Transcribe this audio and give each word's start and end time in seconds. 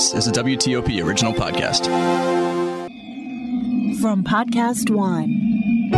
This 0.00 0.14
is 0.14 0.28
a 0.28 0.32
WTOP 0.32 1.04
original 1.04 1.34
podcast. 1.34 1.84
From 4.00 4.24
Podcast 4.24 4.88
One. 4.88 5.90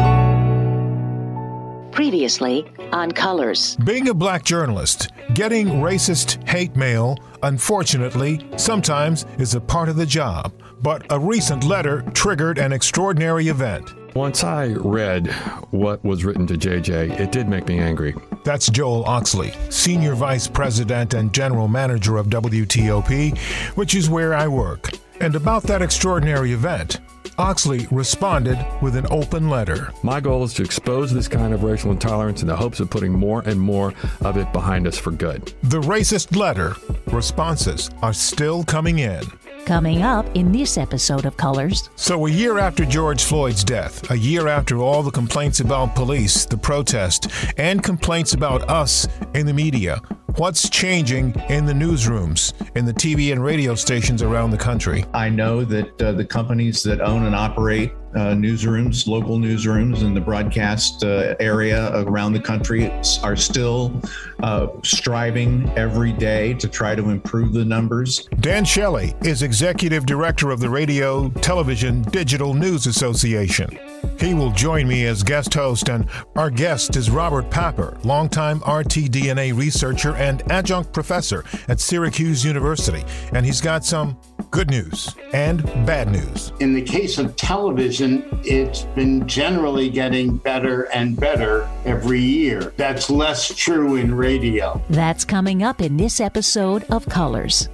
Previously 1.92 2.66
on 2.90 3.12
Colors. 3.12 3.76
Being 3.76 4.08
a 4.08 4.14
black 4.14 4.42
journalist, 4.42 5.12
getting 5.34 5.68
racist 5.68 6.48
hate 6.48 6.74
mail, 6.74 7.16
unfortunately, 7.44 8.44
sometimes 8.56 9.24
is 9.38 9.54
a 9.54 9.60
part 9.60 9.88
of 9.88 9.94
the 9.94 10.04
job. 10.04 10.52
But 10.80 11.06
a 11.10 11.20
recent 11.20 11.62
letter 11.62 12.02
triggered 12.12 12.58
an 12.58 12.72
extraordinary 12.72 13.46
event. 13.46 13.88
Once 14.14 14.44
I 14.44 14.74
read 14.74 15.28
what 15.70 16.04
was 16.04 16.22
written 16.22 16.46
to 16.48 16.54
JJ, 16.54 17.18
it 17.18 17.32
did 17.32 17.48
make 17.48 17.66
me 17.66 17.78
angry. 17.78 18.14
That's 18.44 18.68
Joel 18.68 19.04
Oxley, 19.06 19.54
Senior 19.70 20.14
Vice 20.14 20.46
President 20.46 21.14
and 21.14 21.32
General 21.32 21.66
Manager 21.66 22.18
of 22.18 22.26
WTOP, 22.26 23.38
which 23.74 23.94
is 23.94 24.10
where 24.10 24.34
I 24.34 24.48
work. 24.48 24.90
And 25.20 25.34
about 25.34 25.62
that 25.64 25.80
extraordinary 25.80 26.52
event, 26.52 27.00
Oxley 27.38 27.86
responded 27.90 28.58
with 28.82 28.96
an 28.96 29.06
open 29.10 29.48
letter. 29.48 29.90
My 30.02 30.20
goal 30.20 30.44
is 30.44 30.52
to 30.54 30.62
expose 30.62 31.10
this 31.10 31.28
kind 31.28 31.54
of 31.54 31.62
racial 31.62 31.90
intolerance 31.90 32.42
in 32.42 32.48
the 32.48 32.56
hopes 32.56 32.80
of 32.80 32.90
putting 32.90 33.12
more 33.12 33.40
and 33.46 33.58
more 33.58 33.94
of 34.20 34.36
it 34.36 34.52
behind 34.52 34.86
us 34.86 34.98
for 34.98 35.10
good. 35.10 35.54
The 35.62 35.80
racist 35.80 36.36
letter 36.36 36.76
responses 37.06 37.90
are 38.02 38.12
still 38.12 38.62
coming 38.64 38.98
in. 38.98 39.22
Coming 39.66 40.02
up 40.02 40.26
in 40.34 40.50
this 40.50 40.76
episode 40.76 41.24
of 41.24 41.36
Colors. 41.36 41.88
So, 41.94 42.26
a 42.26 42.30
year 42.30 42.58
after 42.58 42.84
George 42.84 43.22
Floyd's 43.22 43.62
death, 43.62 44.10
a 44.10 44.18
year 44.18 44.48
after 44.48 44.78
all 44.78 45.04
the 45.04 45.10
complaints 45.10 45.60
about 45.60 45.94
police, 45.94 46.44
the 46.44 46.56
protest, 46.56 47.28
and 47.58 47.80
complaints 47.80 48.34
about 48.34 48.68
us 48.68 49.06
in 49.34 49.46
the 49.46 49.52
media, 49.54 50.00
what's 50.36 50.68
changing 50.68 51.32
in 51.48 51.64
the 51.64 51.72
newsrooms, 51.72 52.52
in 52.76 52.84
the 52.84 52.92
TV 52.92 53.30
and 53.30 53.42
radio 53.44 53.76
stations 53.76 54.20
around 54.20 54.50
the 54.50 54.58
country? 54.58 55.04
I 55.14 55.28
know 55.28 55.64
that 55.64 56.02
uh, 56.02 56.10
the 56.10 56.24
companies 56.24 56.82
that 56.82 57.00
own 57.00 57.24
and 57.24 57.34
operate 57.36 57.92
uh, 58.14 58.34
newsrooms, 58.34 59.06
local 59.06 59.38
newsrooms 59.38 60.02
in 60.02 60.14
the 60.14 60.20
broadcast 60.20 61.04
uh, 61.04 61.34
area 61.40 61.90
around 62.06 62.32
the 62.32 62.40
country 62.40 62.90
are 63.22 63.36
still 63.36 64.00
uh, 64.42 64.68
striving 64.82 65.70
every 65.76 66.12
day 66.12 66.54
to 66.54 66.68
try 66.68 66.94
to 66.94 67.10
improve 67.10 67.52
the 67.52 67.64
numbers. 67.64 68.28
Dan 68.40 68.64
Shelley 68.64 69.14
is 69.22 69.42
executive 69.42 70.06
director 70.06 70.50
of 70.50 70.60
the 70.60 70.68
Radio 70.68 71.28
Television 71.28 72.02
Digital 72.02 72.54
News 72.54 72.86
Association. 72.86 73.78
He 74.18 74.34
will 74.34 74.50
join 74.50 74.86
me 74.86 75.06
as 75.06 75.22
guest 75.22 75.54
host, 75.54 75.88
and 75.88 76.08
our 76.36 76.50
guest 76.50 76.96
is 76.96 77.10
Robert 77.10 77.50
Papper, 77.50 78.02
longtime 78.04 78.60
RTDNA 78.60 79.56
researcher 79.56 80.14
and 80.16 80.42
adjunct 80.50 80.92
professor 80.92 81.44
at 81.68 81.80
Syracuse 81.80 82.44
University. 82.44 83.04
And 83.32 83.46
he's 83.46 83.60
got 83.60 83.84
some 83.84 84.16
good 84.52 84.70
news 84.70 85.16
and 85.32 85.64
bad 85.86 86.12
news. 86.12 86.52
In 86.60 86.74
the 86.74 86.82
case 86.82 87.16
of 87.16 87.34
television, 87.36 88.22
it's 88.44 88.82
been 88.94 89.26
generally 89.26 89.88
getting 89.88 90.36
better 90.36 90.82
and 90.92 91.18
better 91.18 91.66
every 91.86 92.20
year. 92.20 92.74
That's 92.76 93.08
less 93.08 93.52
true 93.54 93.96
in 93.96 94.14
radio. 94.14 94.80
That's 94.90 95.24
coming 95.24 95.62
up 95.62 95.80
in 95.80 95.96
this 95.96 96.20
episode 96.20 96.84
of 96.90 97.08
Colors. 97.08 97.70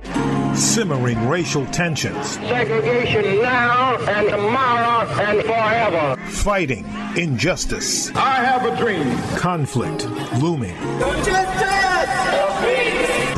Simmering 0.55 1.29
racial 1.29 1.67
tensions. 1.67 2.31
Segregation 2.31 3.43
now 3.43 3.97
and 3.97 4.29
tomorrow 4.31 5.09
and 5.21 5.43
forever. 5.43 6.17
Fighting 6.31 6.87
injustice. 7.17 8.15
I 8.15 8.37
have 8.37 8.65
a 8.65 8.77
dream. 8.77 9.19
Conflict 9.37 10.07
looming. 10.41 10.77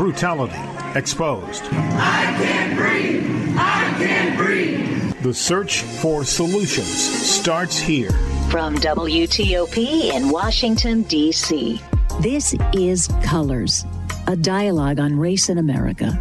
Brutality 0.01 0.57
exposed. 0.99 1.63
I 1.65 2.35
can't 2.39 2.75
breathe. 2.75 3.55
I 3.59 3.95
can't 3.99 4.35
breathe. 4.35 5.13
The 5.23 5.35
search 5.35 5.83
for 5.83 6.25
solutions 6.25 6.89
starts 6.89 7.77
here. 7.77 8.11
From 8.49 8.77
WTOP 8.77 9.77
in 10.15 10.31
Washington, 10.31 11.03
D.C. 11.03 11.83
This 12.21 12.55
is 12.73 13.11
Colors, 13.23 13.85
a 14.27 14.37
dialogue 14.37 15.01
on 15.01 15.19
race 15.19 15.51
in 15.51 15.59
America. 15.59 16.19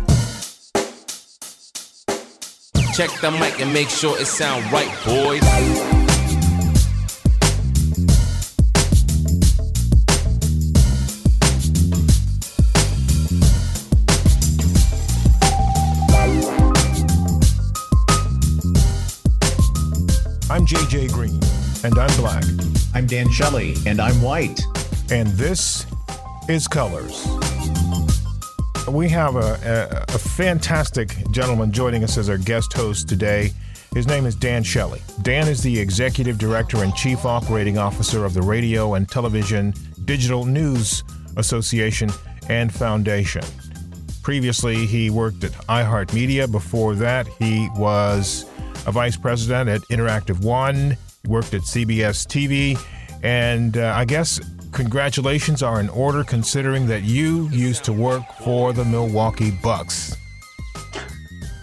Check 2.94 3.12
the 3.22 3.31
mic 3.40 3.62
and 3.62 3.72
make 3.72 3.88
sure 3.88 4.20
it 4.20 4.28
sound 4.28 4.70
right, 4.74 4.94
boys. 5.06 5.99
And 21.90 21.98
I'm 21.98 22.20
black. 22.20 22.44
I'm 22.94 23.08
Dan 23.08 23.32
Shelley, 23.32 23.74
and 23.88 24.00
I'm 24.00 24.22
white. 24.22 24.62
And 25.10 25.28
this 25.30 25.88
is 26.48 26.68
Colors. 26.68 27.28
We 28.88 29.10
have 29.10 29.36
a, 29.36 30.06
a, 30.10 30.14
a, 30.14 30.20
fantastic 30.20 31.16
gentleman 31.32 31.72
joining 31.72 32.04
us 32.04 32.18
as 32.18 32.30
our 32.30 32.38
guest 32.38 32.74
host 32.74 33.10
today. 33.10 33.52
His 33.94 34.06
name 34.06 34.28
is 34.28 34.36
Dan 34.36 34.62
Shelley. 34.62 35.02
Dan 35.24 35.48
is 35.48 35.64
the 35.64 35.80
executive 35.80 36.38
director 36.38 36.84
and 36.84 36.94
chief 36.96 37.26
operating 37.26 37.80
officer 37.80 38.24
of 38.24 38.36
the 38.36 38.42
Radio 38.42 38.94
and 38.94 39.10
Television 39.10 39.74
Digital 40.06 40.46
News 40.46 41.04
Association 41.38 42.12
and 42.50 42.72
Foundation. 42.72 43.44
Previously, 44.22 44.86
he 44.86 45.10
worked 45.10 45.44
at 45.44 45.54
iHeartMedia. 45.68 46.52
Before 46.52 46.94
that, 46.96 47.28
he 47.40 47.68
was 47.76 48.46
a 48.86 48.92
vice 48.92 49.18
president 49.18 49.70
at 49.70 49.82
Interactive 49.90 50.44
One. 50.44 50.96
Worked 51.28 51.53
at 51.53 51.62
CBS 51.62 52.25
TV. 52.28 52.80
And 53.24 53.78
uh, 53.78 53.94
I 53.96 54.06
guess 54.06 54.40
congratulations 54.72 55.62
are 55.62 55.80
in 55.80 55.90
order 55.90 56.24
considering 56.24 56.88
that 56.88 57.03
you 57.03 57.50
used 57.50 57.84
to 57.85 57.94
work 57.94 58.24
for 58.44 58.74
the 58.74 58.85
Milwaukee 58.85 59.52
Bucks. 59.52 60.16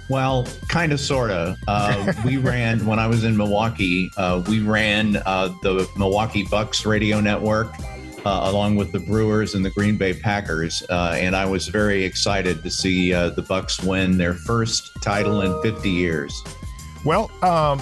Well, 0.08 0.46
kind 0.68 0.92
of, 0.92 1.00
sort 1.00 1.30
of. 1.30 1.56
Uh, 1.66 2.12
we 2.24 2.36
ran, 2.36 2.86
when 2.86 2.98
I 2.98 3.06
was 3.06 3.24
in 3.24 3.36
Milwaukee, 3.36 4.10
uh, 4.16 4.42
we 4.48 4.60
ran 4.60 5.16
uh, 5.26 5.48
the 5.62 5.88
Milwaukee 5.96 6.44
Bucks 6.44 6.86
radio 6.86 7.20
network 7.20 7.68
uh, 8.26 8.50
along 8.50 8.74
with 8.74 8.90
the 8.90 8.98
Brewers 8.98 9.54
and 9.54 9.64
the 9.64 9.70
Green 9.70 9.96
Bay 9.96 10.12
Packers. 10.12 10.84
Uh, 10.90 11.16
and 11.16 11.36
I 11.36 11.46
was 11.46 11.68
very 11.68 12.04
excited 12.04 12.62
to 12.64 12.70
see 12.70 13.14
uh, 13.14 13.30
the 13.30 13.42
Bucks 13.42 13.80
win 13.80 14.18
their 14.18 14.34
first 14.34 14.90
title 15.00 15.42
in 15.42 15.62
50 15.62 15.88
years. 15.88 16.42
Well, 17.04 17.30
um, 17.42 17.80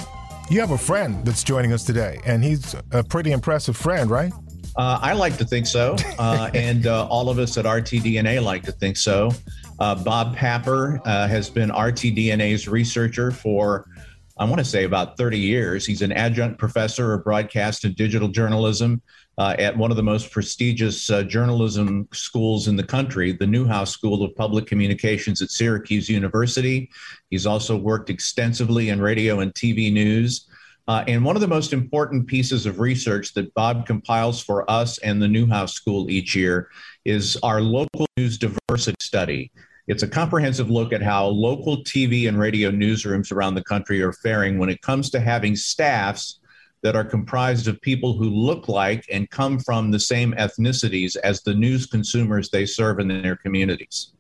you 0.50 0.60
have 0.60 0.72
a 0.72 0.78
friend 0.78 1.24
that's 1.24 1.42
joining 1.42 1.72
us 1.72 1.84
today, 1.84 2.20
and 2.26 2.44
he's 2.44 2.74
a 2.92 3.02
pretty 3.02 3.32
impressive 3.32 3.76
friend, 3.76 4.10
right? 4.10 4.32
Uh, 4.76 4.98
I 5.00 5.12
like 5.12 5.36
to 5.38 5.44
think 5.44 5.66
so, 5.66 5.96
uh, 6.18 6.50
and 6.54 6.86
uh, 6.86 7.06
all 7.06 7.30
of 7.30 7.38
us 7.38 7.56
at 7.56 7.64
RTDNA 7.64 8.42
like 8.42 8.62
to 8.64 8.72
think 8.72 8.96
so. 8.96 9.30
Uh, 9.78 9.94
Bob 9.94 10.36
Papper 10.36 11.00
uh, 11.06 11.26
has 11.28 11.48
been 11.48 11.70
RTDNA's 11.70 12.68
researcher 12.68 13.30
for, 13.30 13.88
I 14.36 14.44
want 14.44 14.58
to 14.58 14.64
say, 14.64 14.84
about 14.84 15.16
30 15.16 15.38
years. 15.38 15.86
He's 15.86 16.02
an 16.02 16.12
adjunct 16.12 16.58
professor 16.58 17.14
of 17.14 17.24
broadcast 17.24 17.84
and 17.84 17.96
digital 17.96 18.28
journalism 18.28 19.02
uh, 19.38 19.54
at 19.58 19.76
one 19.76 19.90
of 19.90 19.96
the 19.96 20.02
most 20.02 20.30
prestigious 20.30 21.06
journalism 21.26 22.08
schools 22.12 22.68
in 22.68 22.76
the 22.76 22.82
country, 22.82 23.32
the 23.32 23.46
Newhouse 23.46 23.90
School 23.90 24.22
of 24.22 24.34
Public 24.36 24.66
Communications 24.66 25.42
at 25.42 25.50
Syracuse 25.50 26.08
University. 26.08 26.90
He's 27.30 27.46
also 27.46 27.76
worked 27.76 28.10
extensively 28.10 28.90
in 28.90 29.00
radio 29.00 29.40
and 29.40 29.52
TV 29.54 29.92
news. 29.92 30.46
Uh, 30.86 31.02
and 31.08 31.24
one 31.24 31.34
of 31.34 31.40
the 31.40 31.48
most 31.48 31.72
important 31.72 32.26
pieces 32.26 32.66
of 32.66 32.78
research 32.78 33.32
that 33.32 33.52
Bob 33.54 33.86
compiles 33.86 34.42
for 34.42 34.70
us 34.70 34.98
and 34.98 35.20
the 35.20 35.28
Newhouse 35.28 35.72
School 35.72 36.10
each 36.10 36.36
year 36.36 36.68
is 37.04 37.38
our 37.42 37.60
local 37.60 38.06
news 38.16 38.36
diversity 38.36 38.96
study. 39.00 39.50
It's 39.86 40.02
a 40.02 40.08
comprehensive 40.08 40.70
look 40.70 40.92
at 40.92 41.02
how 41.02 41.26
local 41.26 41.78
TV 41.84 42.28
and 42.28 42.38
radio 42.38 42.70
newsrooms 42.70 43.32
around 43.32 43.54
the 43.54 43.64
country 43.64 44.02
are 44.02 44.12
faring 44.12 44.58
when 44.58 44.68
it 44.68 44.80
comes 44.82 45.10
to 45.10 45.20
having 45.20 45.56
staffs 45.56 46.40
that 46.84 46.94
are 46.94 47.04
comprised 47.04 47.66
of 47.66 47.80
people 47.80 48.12
who 48.12 48.28
look 48.28 48.68
like 48.68 49.06
and 49.10 49.28
come 49.30 49.58
from 49.58 49.90
the 49.90 49.98
same 49.98 50.34
ethnicities 50.34 51.16
as 51.24 51.40
the 51.42 51.54
news 51.54 51.86
consumers 51.86 52.50
they 52.50 52.66
serve 52.66 53.00
in 53.00 53.08
their 53.08 53.36
communities. 53.36 54.12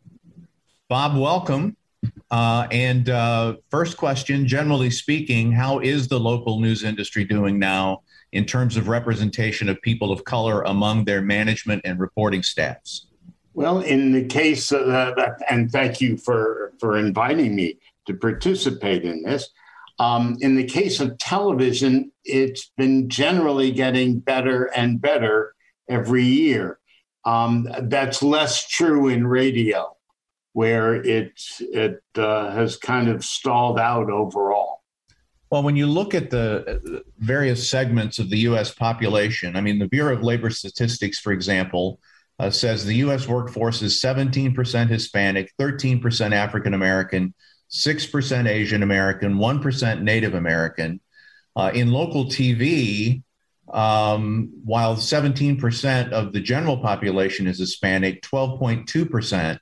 Bob, 0.88 1.16
welcome. 1.16 1.76
Uh, 2.30 2.66
and 2.70 3.10
uh, 3.10 3.54
first 3.70 3.98
question, 3.98 4.48
generally 4.48 4.90
speaking, 4.90 5.52
how 5.52 5.78
is 5.78 6.08
the 6.08 6.18
local 6.18 6.58
news 6.58 6.84
industry 6.84 7.22
doing 7.22 7.58
now 7.58 8.02
in 8.32 8.46
terms 8.46 8.78
of 8.78 8.88
representation 8.88 9.68
of 9.68 9.80
people 9.82 10.10
of 10.10 10.24
color 10.24 10.62
among 10.62 11.04
their 11.04 11.20
management 11.20 11.82
and 11.84 12.00
reporting 12.00 12.42
staffs? 12.42 13.06
Well, 13.52 13.80
in 13.80 14.12
the 14.12 14.24
case 14.24 14.72
of 14.72 14.86
that, 14.86 15.38
and 15.50 15.70
thank 15.70 16.00
you 16.00 16.16
for, 16.16 16.72
for 16.80 16.96
inviting 16.96 17.54
me 17.54 17.78
to 18.06 18.14
participate 18.14 19.04
in 19.04 19.22
this. 19.22 19.50
Um, 19.98 20.36
in 20.40 20.56
the 20.56 20.64
case 20.64 21.00
of 21.00 21.18
television, 21.18 22.12
it's 22.24 22.70
been 22.76 23.08
generally 23.08 23.70
getting 23.72 24.18
better 24.18 24.64
and 24.76 25.00
better 25.00 25.54
every 25.88 26.24
year. 26.24 26.78
Um, 27.24 27.68
that's 27.84 28.22
less 28.22 28.68
true 28.68 29.08
in 29.08 29.26
radio. 29.26 29.96
where 30.52 30.94
it 30.96 31.32
it 31.60 32.02
uh, 32.16 32.50
has 32.52 32.76
kind 32.76 33.08
of 33.08 33.24
stalled 33.24 33.78
out 33.78 34.10
overall. 34.10 34.82
Well, 35.50 35.62
when 35.62 35.76
you 35.76 35.86
look 35.86 36.14
at 36.14 36.30
the 36.30 37.02
various 37.18 37.68
segments 37.68 38.18
of 38.18 38.30
the 38.30 38.38
U.S. 38.40 38.72
population, 38.72 39.56
I 39.56 39.60
mean, 39.60 39.78
the 39.78 39.88
Bureau 39.88 40.14
of 40.16 40.22
Labor 40.24 40.50
Statistics, 40.50 41.20
for 41.20 41.32
example, 41.32 42.00
uh, 42.40 42.50
says 42.50 42.84
the 42.84 42.96
U.S. 42.96 43.28
workforce 43.28 43.82
is 43.82 44.00
17% 44.00 44.88
Hispanic, 44.88 45.52
13% 45.60 46.32
African 46.32 46.74
American, 46.74 47.34
6% 47.74 48.48
Asian 48.48 48.82
American, 48.82 49.34
1% 49.34 50.02
Native 50.02 50.34
American. 50.34 51.00
Uh, 51.56 51.70
in 51.74 51.90
local 51.90 52.26
TV, 52.26 53.22
um, 53.72 54.52
while 54.64 54.96
17% 54.96 56.12
of 56.12 56.32
the 56.32 56.40
general 56.40 56.78
population 56.78 57.46
is 57.46 57.58
Hispanic, 57.58 58.22
12.2% 58.22 59.58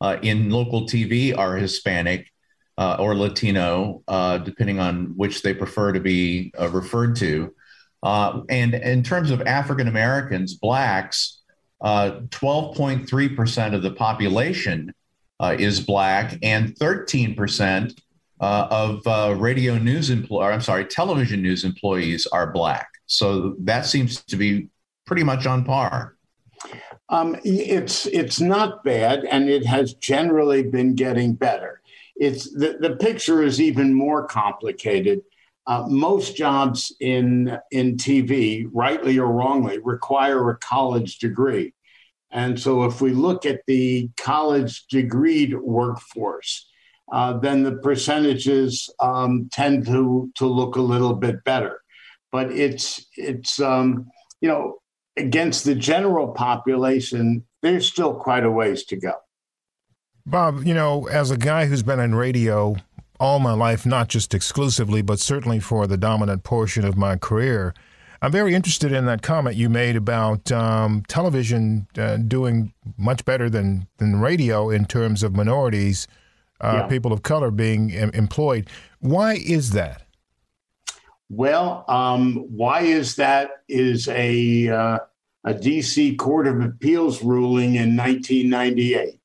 uh, 0.00 0.16
in 0.22 0.50
local 0.50 0.82
TV 0.82 1.36
are 1.36 1.56
Hispanic 1.56 2.30
uh, 2.76 2.96
or 2.98 3.14
Latino, 3.14 4.02
uh, 4.08 4.38
depending 4.38 4.80
on 4.80 5.14
which 5.16 5.42
they 5.42 5.54
prefer 5.54 5.92
to 5.92 6.00
be 6.00 6.52
uh, 6.60 6.68
referred 6.68 7.16
to. 7.16 7.54
Uh, 8.02 8.42
and 8.50 8.74
in 8.74 9.02
terms 9.02 9.30
of 9.30 9.40
African 9.42 9.88
Americans, 9.88 10.54
blacks, 10.54 11.40
12.3% 11.82 13.72
uh, 13.72 13.76
of 13.76 13.82
the 13.82 13.92
population 13.92 14.92
is 15.40 15.80
black, 15.80 16.38
and 16.42 16.74
13% 16.76 17.96
of 18.40 19.40
radio 19.40 19.78
news 19.78 20.10
employees, 20.10 20.52
I'm 20.52 20.60
sorry, 20.60 20.84
television 20.84 21.42
news 21.42 21.64
employees 21.64 22.26
are 22.26 22.50
black. 22.50 22.88
So 23.06 23.54
that 23.60 23.86
seems 23.86 24.24
to 24.24 24.36
be 24.36 24.68
pretty 25.06 25.22
much 25.22 25.46
on 25.46 25.64
par. 25.64 26.16
Um, 27.10 27.36
it's 27.44 28.06
it's 28.06 28.40
not 28.40 28.82
bad, 28.82 29.24
and 29.24 29.48
it 29.48 29.66
has 29.66 29.94
generally 29.94 30.62
been 30.62 30.94
getting 30.94 31.34
better. 31.34 31.82
It's 32.16 32.50
the, 32.52 32.78
the 32.80 32.96
picture 32.96 33.42
is 33.42 33.60
even 33.60 33.92
more 33.92 34.26
complicated. 34.26 35.20
Uh, 35.66 35.84
most 35.88 36.36
jobs 36.36 36.94
in 37.00 37.58
in 37.70 37.96
TV, 37.96 38.68
rightly 38.72 39.18
or 39.18 39.30
wrongly, 39.30 39.78
require 39.78 40.48
a 40.50 40.56
college 40.58 41.18
degree, 41.18 41.74
and 42.34 42.58
so 42.60 42.84
if 42.84 43.00
we 43.00 43.12
look 43.12 43.46
at 43.46 43.60
the 43.66 44.10
college 44.16 44.86
degreed 44.92 45.54
workforce, 45.54 46.68
uh, 47.12 47.38
then 47.38 47.62
the 47.62 47.76
percentages 47.76 48.90
um, 49.00 49.48
tend 49.52 49.86
to 49.86 50.30
to 50.34 50.46
look 50.46 50.76
a 50.76 50.82
little 50.82 51.14
bit 51.14 51.44
better. 51.44 51.80
But 52.32 52.50
it's 52.50 53.06
it's 53.16 53.60
um, 53.60 54.10
you 54.40 54.48
know 54.48 54.78
against 55.16 55.64
the 55.64 55.76
general 55.76 56.28
population, 56.28 57.44
there's 57.62 57.86
still 57.86 58.14
quite 58.14 58.44
a 58.44 58.50
ways 58.50 58.84
to 58.86 58.96
go. 58.96 59.12
Bob, 60.26 60.64
you 60.64 60.74
know, 60.74 61.06
as 61.06 61.30
a 61.30 61.36
guy 61.36 61.66
who's 61.66 61.84
been 61.84 62.00
in 62.00 62.16
radio 62.16 62.74
all 63.20 63.38
my 63.38 63.52
life, 63.52 63.86
not 63.86 64.08
just 64.08 64.34
exclusively, 64.34 65.02
but 65.02 65.20
certainly 65.20 65.60
for 65.60 65.86
the 65.86 65.96
dominant 65.96 66.42
portion 66.42 66.84
of 66.84 66.96
my 66.96 67.16
career, 67.16 67.74
I'm 68.24 68.32
very 68.32 68.54
interested 68.54 68.90
in 68.90 69.04
that 69.04 69.20
comment 69.20 69.54
you 69.54 69.68
made 69.68 69.96
about 69.96 70.50
um, 70.50 71.02
television 71.08 71.86
uh, 71.98 72.16
doing 72.16 72.72
much 72.96 73.22
better 73.26 73.50
than, 73.50 73.86
than 73.98 74.18
radio 74.18 74.70
in 74.70 74.86
terms 74.86 75.22
of 75.22 75.36
minorities, 75.36 76.08
uh, 76.58 76.72
yeah. 76.72 76.86
people 76.86 77.12
of 77.12 77.22
color 77.22 77.50
being 77.50 77.92
em- 77.92 78.12
employed. 78.14 78.70
Why 79.00 79.34
is 79.34 79.72
that? 79.72 80.06
Well, 81.28 81.84
um, 81.86 82.46
why 82.48 82.80
is 82.80 83.16
that? 83.16 83.50
Is 83.68 84.08
a 84.08 84.68
uh, 84.68 84.98
a 85.44 85.52
DC 85.52 86.16
Court 86.16 86.46
of 86.46 86.62
Appeals 86.62 87.22
ruling 87.22 87.74
in 87.74 87.94
1998. 87.94 89.20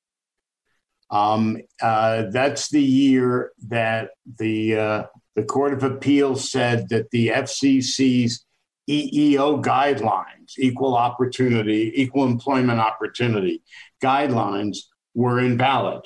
Um, 1.10 1.62
uh, 1.82 2.24
that's 2.32 2.70
the 2.70 2.84
year 2.84 3.54
that 3.70 4.10
the 4.40 4.78
uh, 4.78 5.04
the 5.38 5.44
Court 5.44 5.72
of 5.72 5.84
Appeals 5.84 6.52
said 6.52 6.90
that 6.90 7.12
the 7.12 7.30
FCC's 7.30 8.46
EEO 8.90 9.64
guidelines, 9.64 10.58
equal 10.58 10.96
opportunity, 10.96 11.92
equal 11.96 12.26
employment 12.26 12.80
opportunity 12.80 13.62
guidelines, 14.04 14.78
were 15.14 15.40
invalid. 15.40 16.06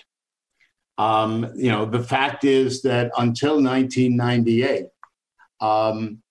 Um, 0.98 1.52
you 1.56 1.72
know, 1.72 1.86
the 1.86 2.04
fact 2.04 2.44
is 2.44 2.82
that 2.84 3.12
until 3.18 3.62
1998, 3.62 4.88
um, 5.62 6.22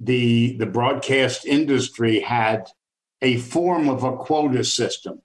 the 0.00 0.56
the 0.56 0.66
broadcast 0.66 1.44
industry 1.44 2.20
had 2.20 2.68
a 3.20 3.36
form 3.38 3.88
of 3.88 4.04
a 4.04 4.16
quota 4.16 4.64
system. 4.64 5.20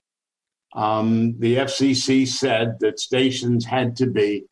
Um, 0.74 1.38
the 1.38 1.56
FCC 1.56 2.26
said 2.26 2.80
that 2.80 2.98
stations 2.98 3.64
had 3.64 3.96
to 3.96 4.06
be 4.06 4.46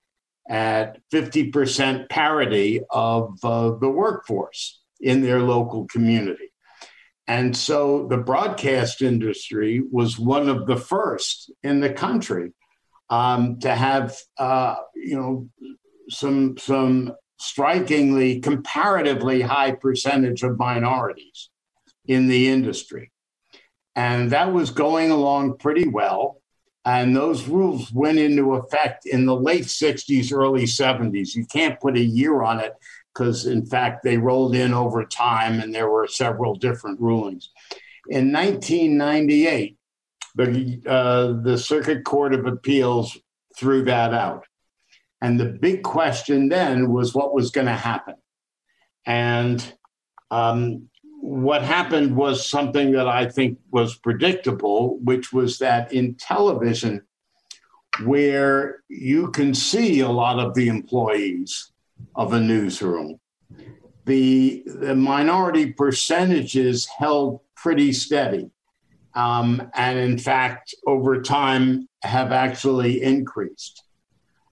at 0.49 0.99
50% 1.13 2.09
parity 2.09 2.81
of 2.91 3.39
uh, 3.45 3.73
the 3.73 3.89
workforce 3.89 4.82
in 5.03 5.23
their 5.23 5.41
local 5.41 5.87
community. 5.87 6.53
And 7.27 7.57
so 7.57 8.07
the 8.09 8.17
broadcast 8.17 9.03
industry 9.03 9.83
was 9.91 10.19
one 10.19 10.49
of 10.49 10.67
the 10.67 10.77
first 10.77 11.51
in 11.63 11.81
the 11.81 11.93
country 11.93 12.53
um, 13.11 13.59
to 13.61 13.75
have, 13.75 14.17
uh, 14.39 14.77
you 14.95 15.17
know, 15.17 15.49
some 16.09 16.57
some 16.59 17.13
strikingly 17.39 18.41
comparatively 18.41 19.41
high 19.41 19.73
percentage 19.73 20.43
of 20.43 20.59
minorities 20.59 21.51
in 22.07 22.29
the 22.29 22.49
industry. 22.49 23.11
And 23.95 24.31
that 24.31 24.53
was 24.53 24.71
going 24.71 25.11
along 25.11 25.59
pretty 25.59 25.89
well. 25.89 26.41
And 26.85 27.15
those 27.15 27.47
rules 27.47 27.93
went 27.93 28.19
into 28.19 28.55
effect 28.55 29.07
in 29.07 29.27
the 29.27 29.37
late 29.37 29.65
60s, 29.65 30.33
early 30.33 30.65
70s. 30.65 31.35
You 31.35 31.47
can't 31.47 31.79
put 31.79 31.97
a 31.97 32.03
year 32.03 32.43
on 32.43 32.59
it 32.59 32.73
because, 33.13 33.47
in 33.47 33.67
fact, 33.67 34.03
they 34.03 34.17
rolled 34.17 34.55
in 34.55 34.73
over 34.73 35.05
time 35.05 35.61
and 35.61 35.75
there 35.75 35.91
were 35.91 36.07
several 36.07 36.55
different 36.55 37.01
rulings. 37.01 37.51
In 38.09 38.33
1998, 38.33 39.77
the, 40.35 40.83
uh, 40.87 41.43
the 41.43 41.59
Circuit 41.59 42.05
Court 42.05 42.35
of 42.35 42.47
Appeals 42.47 43.19
threw 43.57 43.85
that 43.85 44.15
out. 44.15 44.47
And 45.21 45.39
the 45.39 45.47
big 45.47 45.83
question 45.83 46.49
then 46.49 46.91
was 46.91 47.15
what 47.15 47.35
was 47.35 47.51
going 47.51 47.67
to 47.67 47.73
happen. 47.73 48.17
And 49.07 49.73
um, 50.31 50.89
what 51.21 51.63
happened 51.63 52.17
was 52.17 52.49
something 52.49 52.93
that 52.93 53.07
I 53.07 53.29
think 53.29 53.59
was 53.71 53.97
predictable, 53.97 54.99
which 54.99 55.33
was 55.33 55.59
that 55.59 55.93
in 55.93 56.15
television, 56.15 57.03
where 58.05 58.83
you 58.89 59.31
can 59.31 59.55
see 59.55 60.01
a 60.01 60.09
lot 60.09 60.39
of 60.39 60.55
the 60.55 60.69
employees 60.69 61.71
of 62.15 62.33
a 62.33 62.41
newsroom, 62.41 63.19
the, 64.05 64.63
the 64.67 64.95
minority 64.95 65.73
percentages 65.73 66.87
held 66.87 67.41
pretty 67.57 67.93
steady. 67.93 68.51
Um, 69.15 69.71
and 69.75 69.99
in 69.99 70.19
fact, 70.19 70.75
over 70.87 71.21
time, 71.23 71.89
have 72.03 72.33
actually 72.33 73.03
increased. 73.03 73.85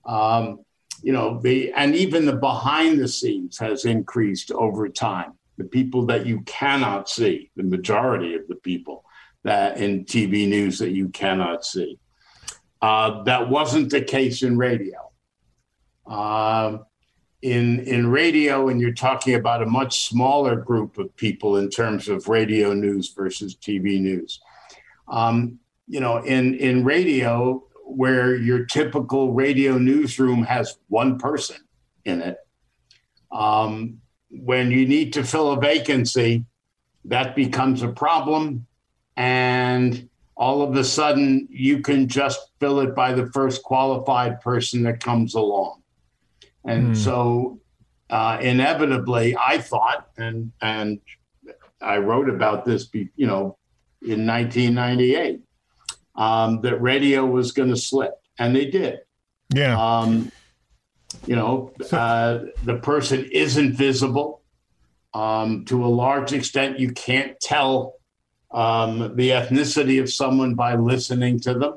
Um, 0.05 0.61
you 1.03 1.13
know, 1.13 1.41
the 1.41 1.73
and 1.73 1.97
even 1.97 2.27
the 2.27 2.37
behind 2.37 3.01
the 3.01 3.09
scenes 3.09 3.59
has 3.59 3.87
increased 3.87 4.53
over 4.53 4.89
time 4.89 5.33
the 5.61 5.65
people 5.65 6.07
that 6.07 6.27
you 6.27 6.41
cannot 6.43 7.09
see, 7.09 7.51
the 7.55 7.63
majority 7.63 8.35
of 8.35 8.49
the 8.49 8.55
people 8.57 9.05
that 9.45 9.77
in 9.79 10.05
TV 10.05 10.49
news 10.49 10.79
that 10.79 10.91
you 10.91 11.09
cannot 11.11 11.65
see. 11.65 11.99
Uh, 12.81 13.23
that 13.25 13.51
wasn't 13.51 13.91
the 13.91 14.01
case 14.01 14.43
in 14.43 14.57
radio. 14.57 15.11
Uh, 16.07 16.79
in 17.43 17.81
in 17.81 18.09
radio, 18.09 18.69
and 18.69 18.81
you're 18.81 18.93
talking 18.93 19.35
about 19.35 19.63
a 19.63 19.67
much 19.67 20.09
smaller 20.09 20.57
group 20.57 20.99
of 20.99 21.15
people 21.17 21.57
in 21.57 21.71
terms 21.71 22.09
of 22.09 22.29
radio 22.29 22.75
news 22.75 23.13
versus 23.15 23.57
TV 23.57 24.01
news. 24.01 24.41
Um, 25.09 25.59
you 25.87 26.01
know, 26.01 26.19
in 26.19 26.55
in 26.55 26.85
radio, 26.85 27.65
where 27.85 28.37
your 28.37 28.67
typical 28.67 29.33
radio 29.33 29.79
newsroom 29.79 30.43
has 30.45 30.79
one 30.89 31.19
person 31.19 31.57
in 32.05 32.21
it, 32.21 32.39
um, 33.33 34.01
when 34.31 34.71
you 34.71 34.87
need 34.87 35.13
to 35.15 35.25
fill 35.25 35.53
a 35.53 35.61
vacancy, 35.61 36.45
that 37.07 37.35
becomes 37.35 37.83
a 37.83 37.89
problem. 37.89 38.67
And 39.17 40.09
all 40.37 40.63
of 40.63 40.75
a 40.77 40.85
sudden, 40.85 41.49
you 41.51 41.81
can 41.81 42.09
just 42.09 42.41
fill 42.61 42.81
it 42.81 42.95
by 42.95 43.13
the 43.13 43.27
first 43.33 43.63
qualified 43.63 44.41
person 44.41 44.83
that 44.85 45.03
comes 45.03 45.35
along. 45.35 45.80
And 46.65 46.95
mm. 46.95 46.97
so, 46.97 47.61
uh, 48.11 48.39
inevitably, 48.41 49.37
I 49.37 49.59
thought, 49.59 50.09
and 50.17 50.53
and 50.61 51.01
I 51.81 51.99
wrote 51.99 52.29
about 52.29 52.65
this, 52.65 52.89
you 52.93 53.27
know, 53.27 53.57
in 54.03 54.27
1998, 54.27 55.41
um, 56.17 56.61
that 56.63 56.77
radio 56.81 57.25
was 57.25 57.53
going 57.53 57.71
to 57.71 57.77
slip, 57.77 58.13
and 58.39 58.55
they 58.55 58.67
did. 58.67 59.01
Yeah. 59.55 59.79
Um, 59.81 60.31
you 61.27 61.37
know, 61.37 61.73
uh, 61.93 62.41
the 62.65 62.77
person 62.77 63.29
isn't 63.33 63.75
visible. 63.75 64.43
Um, 65.13 65.65
to 65.65 65.85
a 65.85 65.89
large 65.89 66.33
extent, 66.33 66.79
you 66.79 66.93
can't 66.93 67.39
tell 67.41 67.95
um, 68.53 69.17
the 69.17 69.31
ethnicity 69.31 70.01
of 70.01 70.13
someone 70.13 70.55
by 70.55 70.77
listening 70.77 71.41
to 71.41 71.55
them. 71.55 71.75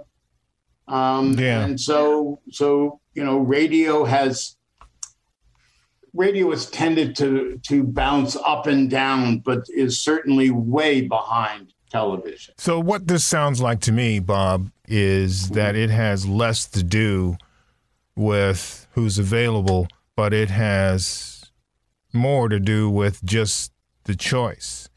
Um, 0.87 1.33
Yeah. 1.39 1.63
And 1.65 1.79
so, 1.79 2.41
so 2.51 2.99
you 3.13 3.23
know, 3.23 3.39
radio 3.39 4.05
has 4.05 4.55
radio 6.13 6.51
has 6.51 6.69
tended 6.69 7.15
to 7.17 7.59
to 7.63 7.83
bounce 7.83 8.35
up 8.35 8.67
and 8.67 8.89
down, 8.89 9.39
but 9.39 9.65
is 9.69 9.99
certainly 9.99 10.51
way 10.51 11.01
behind 11.01 11.73
television. 11.89 12.53
So, 12.57 12.79
what 12.79 13.07
this 13.07 13.23
sounds 13.23 13.61
like 13.61 13.79
to 13.81 13.91
me, 13.91 14.19
Bob, 14.19 14.71
is 14.87 15.49
that 15.49 15.75
it 15.75 15.89
has 15.89 16.27
less 16.27 16.65
to 16.67 16.83
do 16.83 17.37
with 18.15 18.87
who's 18.91 19.17
available, 19.17 19.87
but 20.15 20.33
it 20.33 20.49
has 20.49 21.51
more 22.11 22.47
to 22.49 22.59
do 22.59 22.89
with 22.89 23.23
just 23.23 23.71
the 24.03 24.15
choice 24.15 24.89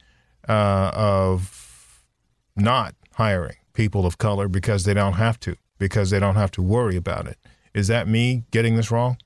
uh, 0.49 0.91
of 0.95 2.05
not 2.57 2.95
hiring 3.15 3.57
people 3.73 4.07
of 4.07 4.19
color 4.19 4.49
because 4.49 4.85
they 4.85 4.95
don't 4.95 5.15
have 5.15 5.39
to, 5.41 5.57
because 5.79 6.11
they 6.11 6.19
don't 6.19 6.37
have 6.37 6.51
to 6.51 6.63
worry 6.63 6.97
about 6.97 7.27
it. 7.27 7.39
Is 7.75 7.89
that 7.89 8.09
me 8.09 8.45
getting 8.51 8.77
this 8.77 8.91
wrong? 8.91 9.19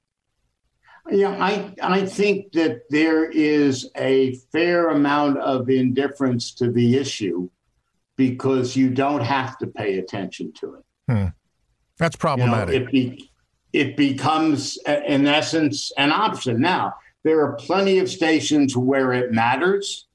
Yeah, 1.11 1.31
I 1.31 1.75
I 1.83 2.07
think 2.07 2.53
that 2.53 2.83
there 2.91 3.29
is 3.31 3.91
a 3.97 4.35
fair 4.53 4.91
amount 4.91 5.39
of 5.39 5.69
indifference 5.69 6.53
to 6.55 6.71
the 6.71 6.97
issue 6.97 7.49
because 8.17 8.77
you 8.77 8.91
don't 8.91 9.23
have 9.23 9.59
to 9.59 9.67
pay 9.67 9.99
attention 9.99 10.53
to 10.61 10.75
it. 10.75 10.85
Hmm. 11.09 11.27
That's 11.99 12.17
You 12.23 12.37
know, 12.37 12.37
problematic. 12.37 12.75
it, 12.75 12.93
be, 12.93 13.31
it 13.73 13.97
becomes, 13.97 14.79
in 14.87 15.27
essence, 15.27 15.93
an 15.97 16.13
option. 16.13 16.61
Now, 16.61 16.95
there 17.25 17.41
are 17.45 17.55
plenty 17.55 17.99
of 17.99 18.11
stations 18.11 18.77
where 18.77 19.13
it 19.13 19.33
matters. 19.33 20.07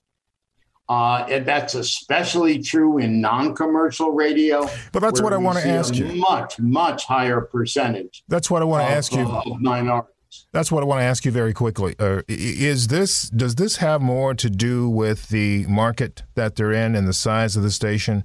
Uh, 0.87 1.25
and 1.29 1.47
that's 1.47 1.73
especially 1.73 2.61
true 2.61 2.99
in 2.99 3.19
non-commercial 3.19 4.11
radio. 4.11 4.69
But 4.91 4.99
that's 4.99 5.19
what 5.19 5.33
I 5.33 5.37
wanna 5.37 5.61
ask 5.61 5.95
you. 5.95 6.05
Much, 6.13 6.59
much 6.59 7.05
higher 7.05 7.41
percentage. 7.41 8.23
That's 8.27 8.51
what 8.51 8.61
I 8.61 8.65
want 8.65 8.87
to 8.87 8.93
ask 8.93 9.11
you. 9.11 9.21
uh, 9.27 9.41
of 9.89 10.05
That's 10.51 10.71
what 10.71 10.83
I 10.83 10.85
want 10.85 10.99
to 11.01 11.05
ask 11.05 11.25
you 11.25 11.31
very 11.31 11.53
quickly. 11.53 11.95
Uh, 11.99 12.21
is 12.27 12.87
this 12.87 13.29
does 13.29 13.55
this 13.55 13.77
have 13.77 14.01
more 14.01 14.33
to 14.35 14.49
do 14.49 14.89
with 14.89 15.29
the 15.29 15.65
market 15.67 16.23
that 16.35 16.55
they're 16.55 16.71
in 16.71 16.95
and 16.95 17.07
the 17.07 17.13
size 17.13 17.55
of 17.55 17.63
the 17.63 17.71
station, 17.71 18.23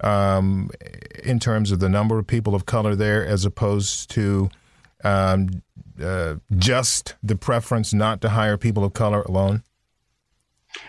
um, 0.00 0.70
in 1.24 1.38
terms 1.38 1.70
of 1.70 1.80
the 1.80 1.88
number 1.88 2.18
of 2.18 2.26
people 2.26 2.54
of 2.54 2.66
color 2.66 2.94
there, 2.94 3.24
as 3.26 3.44
opposed 3.44 4.10
to 4.10 4.48
um, 5.04 5.62
uh, 6.02 6.36
just 6.56 7.16
the 7.22 7.36
preference 7.36 7.92
not 7.92 8.20
to 8.20 8.30
hire 8.30 8.56
people 8.56 8.84
of 8.84 8.92
color 8.92 9.22
alone? 9.22 9.62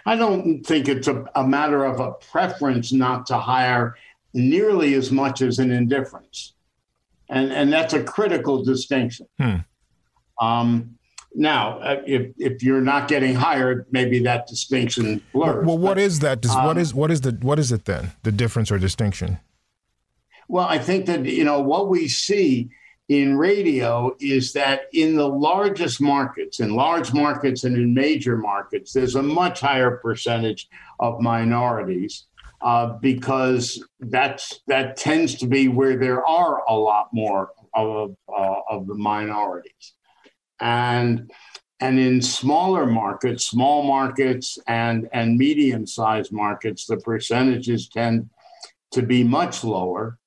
I 0.06 0.16
don't 0.16 0.64
think 0.64 0.88
it's 0.88 1.08
a, 1.08 1.26
a 1.36 1.48
matter 1.48 1.86
of 1.86 2.00
a 2.00 2.12
preference 2.12 2.92
not 2.92 3.26
to 3.28 3.38
hire 3.38 3.96
nearly 4.34 4.94
as 4.94 5.12
much 5.12 5.42
as 5.42 5.60
an 5.60 5.72
indifference. 5.72 6.54
And, 7.30 7.52
and 7.52 7.72
that's 7.72 7.94
a 7.94 8.04
critical 8.04 8.64
distinction. 8.64 9.28
Hmm. 9.40 9.58
Um, 10.40 10.96
now, 11.36 11.80
uh, 11.80 12.02
if, 12.08 12.32
if 12.38 12.64
you're 12.64 12.82
not 12.82 13.08
getting 13.08 13.36
hired, 13.36 13.86
maybe 13.92 14.20
that 14.24 14.48
distinction 14.48 15.22
blurs. 15.32 15.66
Well, 15.66 15.78
what 15.78 15.96
But, 15.96 16.00
is 16.00 16.20
that? 16.20 16.42
Does, 16.42 16.56
what 16.56 16.72
um, 16.72 16.78
is 16.80 16.94
what 16.94 17.12
is 17.12 17.22
the 17.22 17.38
what 17.42 17.60
is 17.60 17.72
it 17.72 17.86
then? 17.86 18.14
The 18.24 18.32
difference 18.32 18.72
or 18.72 18.80
distinction? 18.80 19.40
Well, 20.48 20.66
I 20.66 20.80
think 20.80 21.06
that, 21.06 21.26
you 21.26 21.44
know, 21.44 21.62
what 21.62 21.90
we 21.90 22.08
see 22.08 22.70
in 23.08 23.38
radio 23.38 24.16
is 24.20 24.54
that 24.54 24.82
in 24.94 25.16
the 25.16 25.28
largest 25.28 26.02
markets, 26.02 26.60
in 26.60 26.76
large 26.76 27.14
markets 27.14 27.64
and 27.64 27.76
in 27.76 27.94
major 27.94 28.36
markets, 28.36 28.92
there's 28.94 29.16
a 29.16 29.22
much 29.22 29.60
higher 29.60 29.98
percentage 29.98 30.68
of 31.00 31.22
minorities 31.22 32.26
uh, 32.62 32.88
because 33.00 33.84
that's 34.00 34.62
that 34.68 34.98
tends 34.98 35.36
to 35.36 35.48
be 35.48 35.68
where 35.68 35.98
there 35.98 36.26
are 36.26 36.64
a 36.68 36.74
lot 36.74 37.10
more 37.14 37.52
of 37.74 38.16
uh, 38.28 38.56
of 38.70 38.88
the 38.88 38.96
minorities, 38.96 39.94
and 40.62 41.32
and 41.82 41.98
in 41.98 42.22
smaller 42.22 42.86
markets, 42.86 43.46
small 43.46 43.84
markets 43.84 44.60
and 44.68 45.08
and 45.14 45.38
medium 45.38 45.86
sized 45.86 46.32
markets, 46.32 46.86
the 46.86 46.98
percentages 46.98 47.90
tend 47.90 48.30
to 48.92 49.02
be 49.02 49.24
much 49.24 49.64
lower 49.64 50.20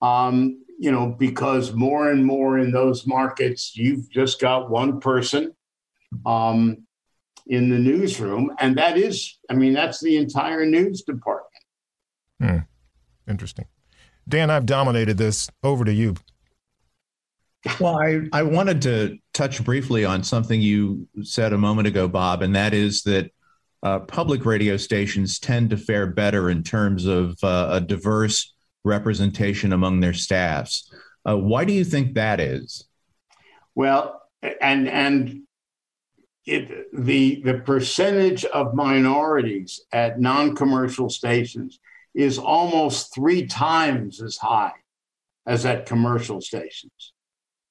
um, 0.00 0.64
you 0.78 0.92
know, 0.92 1.08
because 1.08 1.72
more 1.72 2.10
and 2.10 2.24
more 2.24 2.58
in 2.58 2.70
those 2.70 3.06
markets, 3.06 3.76
you've 3.76 4.08
just 4.10 4.40
got 4.40 4.70
one 4.70 5.00
person 5.00 5.52
um, 6.24 6.86
in 7.46 7.68
the 7.68 7.78
newsroom, 7.78 8.54
and 8.60 8.78
that 8.78 8.96
is, 8.96 9.38
I 9.50 9.54
mean, 9.54 9.72
that's 9.72 10.00
the 10.00 10.16
entire 10.16 10.64
news 10.64 11.02
department. 11.02 11.64
Hmm. 12.40 12.58
Interesting. 13.28 13.66
Dan, 14.28 14.50
I've 14.50 14.66
dominated 14.66 15.18
this. 15.18 15.50
Over 15.64 15.84
to 15.84 15.92
you. 15.92 16.14
Well, 17.80 17.98
I, 18.00 18.20
I 18.32 18.42
wanted 18.44 18.82
to 18.82 19.18
touch 19.34 19.64
briefly 19.64 20.04
on 20.04 20.22
something 20.22 20.60
you 20.60 21.08
said 21.22 21.52
a 21.52 21.58
moment 21.58 21.88
ago, 21.88 22.08
Bob, 22.08 22.42
and 22.42 22.54
that 22.54 22.72
is 22.72 23.02
that 23.02 23.30
uh, 23.82 24.00
public 24.00 24.44
radio 24.44 24.76
stations 24.76 25.38
tend 25.38 25.70
to 25.70 25.76
fare 25.76 26.06
better 26.06 26.50
in 26.50 26.62
terms 26.62 27.06
of 27.06 27.36
uh, 27.42 27.68
a 27.72 27.80
diverse 27.80 28.54
representation 28.84 29.72
among 29.72 30.00
their 30.00 30.12
staffs. 30.12 30.92
Uh, 31.28 31.36
why 31.36 31.64
do 31.64 31.72
you 31.72 31.84
think 31.84 32.14
that 32.14 32.40
is? 32.40 32.88
Well, 33.74 34.22
and 34.60 34.88
and 34.88 35.42
it 36.46 36.86
the 36.92 37.42
the 37.44 37.54
percentage 37.54 38.44
of 38.46 38.74
minorities 38.74 39.80
at 39.92 40.20
non-commercial 40.20 41.10
stations 41.10 41.78
is 42.14 42.38
almost 42.38 43.14
three 43.14 43.46
times 43.46 44.22
as 44.22 44.36
high 44.36 44.72
as 45.46 45.66
at 45.66 45.86
commercial 45.86 46.40
stations. 46.40 47.12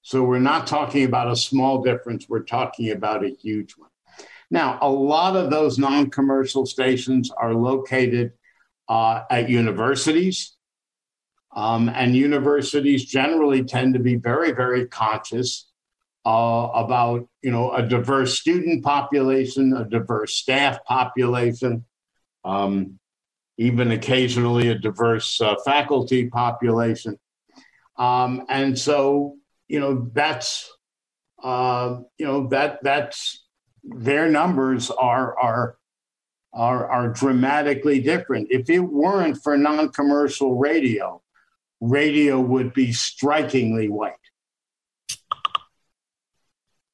So 0.07 0.23
we're 0.23 0.39
not 0.39 0.67
talking 0.67 1.03
about 1.03 1.29
a 1.29 1.35
small 1.35 1.83
difference, 1.83 2.29
we're 2.29 2.43
talking 2.43 2.91
about 2.91 3.25
a 3.25 3.35
huge 3.41 3.73
one. 3.75 3.89
Now, 4.49 4.79
a 4.81 4.89
lot 4.89 5.35
of 5.35 5.51
those 5.51 5.77
non-commercial 5.77 6.65
stations 6.65 7.29
are 7.29 7.53
located 7.53 8.31
uh, 8.87 9.23
at 9.29 9.49
universities. 9.49 10.55
Um, 11.53 11.89
and 11.89 12.15
universities 12.15 13.03
generally 13.03 13.65
tend 13.65 13.95
to 13.95 13.99
be 13.99 14.15
very, 14.15 14.53
very 14.53 14.85
conscious 14.85 15.69
uh, 16.25 16.69
about 16.73 17.27
you 17.41 17.51
know 17.51 17.73
a 17.73 17.83
diverse 17.85 18.39
student 18.39 18.85
population, 18.85 19.73
a 19.73 19.83
diverse 19.83 20.35
staff 20.35 20.85
population, 20.85 21.83
um, 22.45 22.97
even 23.57 23.91
occasionally 23.91 24.69
a 24.69 24.75
diverse 24.75 25.41
uh, 25.41 25.55
faculty 25.65 26.29
population, 26.29 27.19
um, 27.97 28.45
and 28.47 28.79
so 28.79 29.37
you 29.67 29.79
know 29.79 30.09
that's 30.13 30.71
uh, 31.43 31.99
you 32.17 32.25
know 32.25 32.47
that 32.47 32.79
that's 32.83 33.45
their 33.83 34.29
numbers 34.29 34.89
are 34.91 35.37
are 35.37 35.77
are 36.53 36.89
are 36.89 37.09
dramatically 37.09 38.01
different. 38.01 38.47
If 38.49 38.69
it 38.69 38.79
weren't 38.79 39.37
for 39.43 39.57
non-commercial 39.57 40.57
radio, 40.57 41.21
radio 41.79 42.39
would 42.39 42.73
be 42.73 42.91
strikingly 42.91 43.89
white. 43.89 44.13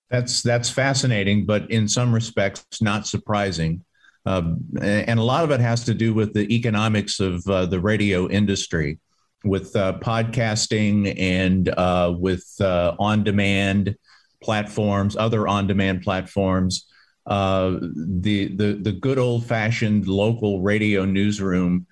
That's 0.10 0.44
that's 0.44 0.70
fascinating, 0.70 1.46
but 1.46 1.72
in 1.72 1.88
some 1.88 2.14
respects 2.14 2.82
not 2.82 3.08
surprising. 3.08 3.84
Uh, 4.26 4.54
and 4.80 5.20
a 5.20 5.24
lot 5.24 5.44
of 5.44 5.52
it 5.52 5.60
has 5.60 5.84
to 5.86 5.94
do 5.94 6.14
with 6.14 6.34
the 6.34 6.54
economics 6.54 7.20
of 7.20 7.46
uh, 7.48 7.66
the 7.66 7.80
radio 7.80 8.30
industry, 8.30 9.00
with 9.44 9.76
uh, 9.76 10.00
podcasting 10.00 11.14
and 11.20 11.70
uh, 11.70 12.16
with 12.18 12.46
uh, 12.62 12.96
on-demand 12.98 13.96
platforms, 14.42 15.16
other 15.16 15.48
on-demand 15.48 16.02
platforms. 16.02 16.88
Uh, 17.26 17.78
the 17.96 18.54
the 18.56 18.74
the 18.82 18.92
good 18.92 19.18
old-fashioned 19.18 20.08
local 20.08 20.62
radio 20.62 21.06
newsroom 21.06 21.88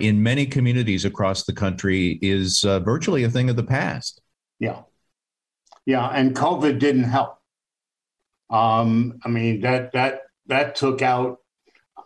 in 0.00 0.22
many 0.22 0.46
communities 0.46 1.04
across 1.04 1.44
the 1.44 1.52
country 1.52 2.18
is 2.22 2.62
virtually 2.62 3.24
a 3.24 3.30
thing 3.30 3.48
of 3.50 3.56
the 3.56 3.62
past. 3.62 4.20
Yeah, 4.58 4.82
yeah, 5.86 6.08
and 6.08 6.34
COVID 6.34 6.78
didn't 6.78 7.04
help. 7.04 7.38
Um, 8.50 9.18
I 9.24 9.28
mean 9.28 9.60
that 9.60 9.92
that 9.92 10.22
that 10.46 10.74
took 10.74 11.02
out. 11.02 11.41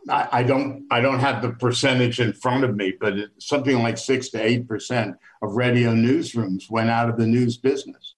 I, 0.08 0.28
I, 0.32 0.42
don't 0.42 0.86
I 0.90 1.00
don't 1.00 1.20
have 1.20 1.42
the 1.42 1.50
percentage 1.50 2.20
in 2.20 2.32
front 2.32 2.64
of 2.64 2.76
me, 2.76 2.94
but 2.98 3.18
it, 3.18 3.30
something 3.38 3.82
like 3.82 3.98
six 3.98 4.30
to 4.30 4.42
eight 4.42 4.68
percent 4.68 5.16
of 5.42 5.52
radio 5.52 5.92
newsrooms 5.92 6.70
went 6.70 6.90
out 6.90 7.08
of 7.08 7.16
the 7.16 7.26
news 7.26 7.56
business 7.56 8.14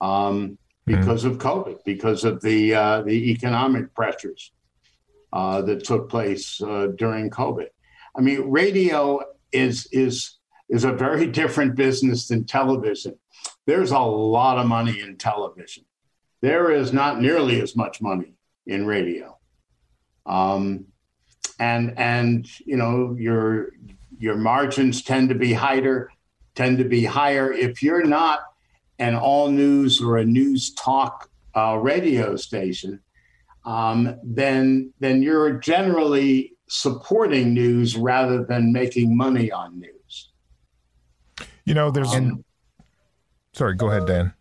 um, 0.00 0.58
because 0.86 1.24
mm-hmm. 1.24 1.32
of 1.32 1.38
COVID, 1.38 1.78
because 1.84 2.24
of 2.24 2.40
the 2.42 2.74
uh, 2.74 3.02
the 3.02 3.30
economic 3.30 3.94
pressures 3.94 4.52
uh, 5.32 5.62
that 5.62 5.84
took 5.84 6.08
place 6.08 6.60
uh, 6.62 6.88
during 6.96 7.30
COVID. 7.30 7.68
I 8.16 8.20
mean, 8.20 8.50
radio 8.50 9.20
is 9.52 9.88
is 9.92 10.38
is 10.68 10.84
a 10.84 10.92
very 10.92 11.26
different 11.26 11.76
business 11.76 12.28
than 12.28 12.44
television. 12.44 13.18
There's 13.66 13.90
a 13.90 13.98
lot 13.98 14.58
of 14.58 14.66
money 14.66 15.00
in 15.00 15.16
television 15.16 15.84
there 16.42 16.70
is 16.70 16.92
not 16.92 17.20
nearly 17.20 17.60
as 17.60 17.76
much 17.76 18.00
money 18.00 18.34
in 18.66 18.86
radio. 18.86 19.38
Um, 20.26 20.86
and 21.60 21.96
and 21.96 22.48
you 22.66 22.76
know 22.76 23.14
your 23.16 23.68
your 24.18 24.36
margins 24.36 25.02
tend 25.02 25.28
to 25.28 25.34
be 25.36 25.52
higher 25.52 26.10
tend 26.54 26.78
to 26.78 26.84
be 26.84 27.04
higher. 27.04 27.52
If 27.52 27.82
you're 27.82 28.04
not 28.04 28.40
an 28.98 29.14
all 29.14 29.48
news 29.48 30.00
or 30.00 30.18
a 30.18 30.24
news 30.24 30.74
talk 30.74 31.30
uh, 31.56 31.76
radio 31.76 32.36
station, 32.36 33.00
um, 33.64 34.16
then 34.22 34.92
then 35.00 35.22
you're 35.22 35.52
generally 35.52 36.52
supporting 36.68 37.54
news 37.54 37.96
rather 37.96 38.44
than 38.44 38.72
making 38.72 39.16
money 39.16 39.50
on 39.50 39.80
news. 39.80 40.30
You 41.64 41.74
know, 41.74 41.90
there's. 41.90 42.14
Um, 42.14 42.44
sorry, 43.52 43.74
go 43.74 43.88
ahead, 43.90 44.06
Dan. 44.06 44.32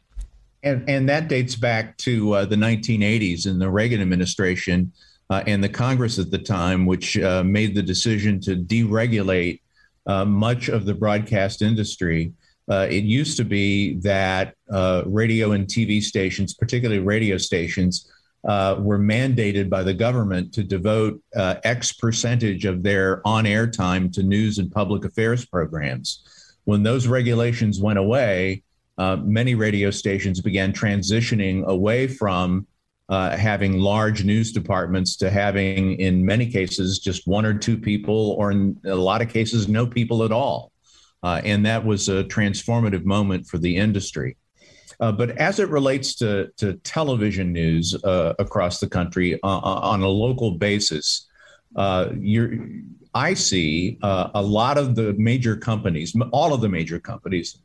And 0.61 0.89
and 0.89 1.07
that 1.09 1.29
dates 1.29 1.55
back 1.55 1.97
to 1.99 2.33
uh, 2.33 2.45
the 2.45 2.57
1980s 2.57 3.47
in 3.47 3.59
the 3.59 3.69
Reagan 3.69 4.01
administration 4.01 4.91
uh, 5.29 5.43
and 5.47 5.63
the 5.63 5.69
Congress 5.69 6.17
at 6.19 6.31
the 6.31 6.37
time, 6.37 6.85
which 6.85 7.17
uh, 7.17 7.43
made 7.43 7.75
the 7.75 7.83
decision 7.83 8.39
to 8.41 8.55
deregulate 8.55 9.61
uh, 10.07 10.25
much 10.25 10.69
of 10.69 10.85
the 10.85 10.93
broadcast 10.93 11.61
industry. 11.61 12.33
Uh, 12.69 12.87
it 12.89 13.03
used 13.03 13.37
to 13.37 13.43
be 13.43 13.95
that 13.99 14.55
uh, 14.71 15.03
radio 15.05 15.51
and 15.51 15.67
TV 15.67 16.01
stations, 16.01 16.53
particularly 16.53 17.01
radio 17.01 17.37
stations, 17.37 18.11
were 18.43 18.99
mandated 18.99 19.69
by 19.69 19.83
the 19.83 19.93
government 19.93 20.53
to 20.53 20.63
devote 20.63 21.21
X 21.35 21.91
percentage 21.91 22.65
of 22.65 22.83
their 22.83 23.21
on 23.27 23.45
air 23.45 23.67
time 23.67 24.09
to 24.11 24.23
news 24.23 24.59
and 24.59 24.71
public 24.71 25.03
affairs 25.03 25.45
programs. 25.45 26.23
When 26.65 26.83
those 26.83 27.07
regulations 27.07 27.81
went 27.81 27.99
away, 27.99 28.63
uh, 28.99 29.15
many 29.15 29.55
radio 29.55 29.89
stations 29.89 30.41
began 30.41 30.73
transitioning 30.73 31.65
away 31.65 32.05
from 32.05 32.67
uh, 33.09 33.35
having 33.35 33.79
large 33.79 34.23
news 34.23 34.51
departments 34.51 35.15
to 35.17 35.29
having, 35.29 35.99
in 35.99 36.25
many 36.25 36.49
cases, 36.49 36.99
just 36.99 37.27
one 37.27 37.45
or 37.45 37.53
two 37.53 37.77
people, 37.77 38.35
or 38.37 38.51
in 38.51 38.79
a 38.85 38.95
lot 38.95 39.21
of 39.21 39.29
cases, 39.29 39.67
no 39.67 39.85
people 39.85 40.23
at 40.23 40.31
all. 40.31 40.71
Uh, 41.21 41.41
and 41.43 41.65
that 41.65 41.83
was 41.83 42.07
a 42.07 42.23
transformative 42.25 43.03
moment 43.03 43.45
for 43.47 43.57
the 43.57 43.75
industry. 43.75 44.37
Uh, 45.01 45.11
but 45.11 45.31
as 45.37 45.59
it 45.59 45.69
relates 45.69 46.15
to, 46.15 46.49
to 46.57 46.73
television 46.83 47.51
news 47.51 47.95
uh, 48.03 48.33
across 48.39 48.79
the 48.79 48.87
country 48.87 49.39
on 49.43 50.01
a 50.01 50.07
local 50.07 50.51
basis, 50.51 51.27
I 51.75 53.33
see 53.33 53.97
a 54.01 54.41
lot 54.41 54.77
of 54.77 54.95
the 54.95 55.13
major 55.13 55.55
companies, 55.55 56.15
all 56.31 56.53
of 56.53 56.61
the 56.61 56.69
major 56.69 56.99
companies, 56.99 57.59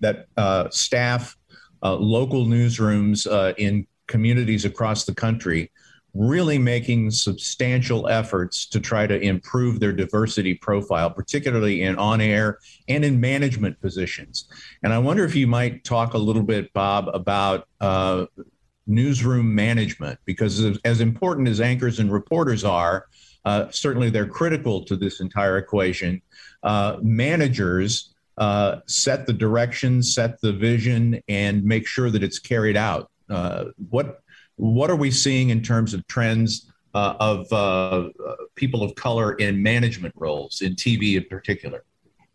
that 0.00 0.26
uh, 0.36 0.68
staff 0.70 1.36
uh, 1.82 1.94
local 1.94 2.44
newsrooms 2.44 3.26
uh, 3.26 3.54
in 3.56 3.86
communities 4.06 4.64
across 4.64 5.04
the 5.04 5.14
country 5.14 5.70
really 6.14 6.58
making 6.58 7.10
substantial 7.10 8.08
efforts 8.08 8.66
to 8.66 8.78
try 8.78 9.06
to 9.06 9.18
improve 9.20 9.80
their 9.80 9.92
diversity 9.92 10.54
profile, 10.54 11.10
particularly 11.10 11.82
in 11.82 11.96
on 11.96 12.20
air 12.20 12.58
and 12.88 13.04
in 13.04 13.18
management 13.18 13.80
positions. 13.80 14.48
And 14.82 14.92
I 14.92 14.98
wonder 14.98 15.24
if 15.24 15.34
you 15.34 15.46
might 15.46 15.84
talk 15.84 16.14
a 16.14 16.18
little 16.18 16.42
bit, 16.42 16.72
Bob, 16.74 17.08
about 17.14 17.66
uh, 17.80 18.26
newsroom 18.86 19.54
management, 19.54 20.18
because 20.24 20.78
as 20.84 21.00
important 21.00 21.48
as 21.48 21.60
anchors 21.60 21.98
and 21.98 22.12
reporters 22.12 22.64
are, 22.64 23.06
uh, 23.44 23.70
certainly 23.70 24.10
they're 24.10 24.26
critical 24.26 24.84
to 24.84 24.96
this 24.96 25.20
entire 25.20 25.56
equation. 25.56 26.20
Uh, 26.62 26.98
managers 27.00 28.14
uh, 28.38 28.76
set 28.86 29.26
the 29.26 29.32
direction, 29.32 30.02
set 30.02 30.40
the 30.40 30.52
vision, 30.52 31.20
and 31.28 31.64
make 31.64 31.86
sure 31.86 32.10
that 32.10 32.22
it's 32.22 32.38
carried 32.38 32.76
out. 32.76 33.10
Uh, 33.32 33.66
what 33.90 34.20
what 34.56 34.90
are 34.90 34.96
we 34.96 35.10
seeing 35.10 35.50
in 35.50 35.62
terms 35.62 35.94
of 35.94 36.06
trends 36.06 36.70
uh, 36.94 37.14
of 37.18 37.52
uh, 37.52 38.08
people 38.54 38.82
of 38.82 38.94
color 38.94 39.32
in 39.34 39.62
management 39.62 40.14
roles 40.16 40.60
in 40.60 40.74
TV 40.74 41.16
in 41.16 41.24
particular? 41.24 41.84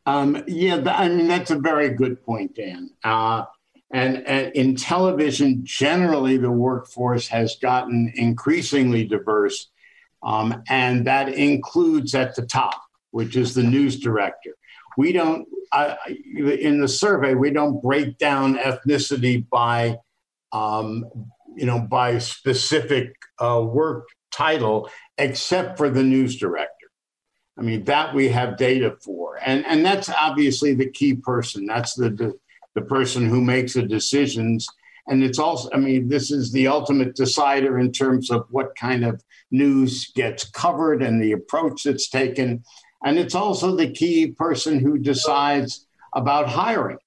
Um, 0.06 0.44
yeah, 0.48 0.82
I 0.88 1.10
mean 1.10 1.28
that's 1.28 1.52
a 1.52 1.60
very 1.60 1.90
good 1.90 2.24
point, 2.24 2.56
Dan. 2.56 2.90
Uh, 3.04 3.46
and, 3.92 4.28
and 4.28 4.54
in 4.54 4.76
television, 4.76 5.62
generally, 5.64 6.38
the 6.38 6.52
workforce 6.52 7.28
has 7.30 7.56
gotten 7.56 8.12
increasingly 8.16 9.06
diverse, 9.06 9.70
um, 10.24 10.64
and 10.68 11.08
that 11.08 11.30
includes 11.30 12.14
at 12.14 12.36
the 12.36 12.46
top, 12.46 12.82
which 13.12 13.38
is 13.38 13.54
the 13.54 13.64
news 13.64 13.98
director 14.00 14.58
we 14.98 15.14
don't 15.14 15.48
in 16.36 16.82
the 16.82 16.88
survey 16.88 17.36
we 17.36 17.52
don't 17.52 17.82
break 17.82 18.18
down 18.18 18.58
ethnicity 18.58 19.48
by 19.50 19.98
um, 20.52 21.06
you 21.56 21.66
know 21.66 21.80
by 21.80 22.18
specific 22.20 23.14
uh, 23.40 23.62
work 23.64 24.08
title 24.32 24.90
except 25.18 25.78
for 25.78 25.90
the 25.90 26.04
news 26.04 26.38
director. 26.38 26.74
I 27.58 27.62
mean 27.64 27.84
that 27.86 28.14
we 28.14 28.30
have 28.30 28.58
data 28.58 28.96
for. 29.02 29.40
And 29.44 29.66
and 29.66 29.86
that's 29.86 30.10
obviously 30.10 30.74
the 30.74 30.90
key 30.90 31.16
person. 31.16 31.66
That's 31.66 31.96
the 31.96 32.10
the, 32.10 32.34
the 32.76 32.82
person 32.82 33.28
who 33.28 33.42
makes 33.42 33.74
the 33.74 33.84
decisions. 33.84 34.68
And 35.08 35.24
it's 35.24 35.40
also 35.40 35.70
i 35.74 35.78
mean 35.78 36.08
this 36.08 36.32
is 36.32 36.52
the 36.52 36.68
ultimate 36.68 37.16
decider 37.16 37.80
in 37.80 37.92
terms 37.92 38.30
of 38.30 38.46
what 38.50 38.76
kind 38.76 39.06
of 39.06 39.24
news 39.52 40.12
gets 40.12 40.50
covered 40.50 41.02
and 41.02 41.22
the 41.22 41.32
approach 41.32 41.84
that's 41.84 42.10
taken. 42.10 42.64
And 43.04 43.18
it's 43.18 43.36
also 43.36 43.76
the 43.76 43.92
key 43.92 44.28
person 44.28 44.80
who 44.80 44.98
decides 44.98 45.88
about 46.14 46.50
hiring 46.50 46.98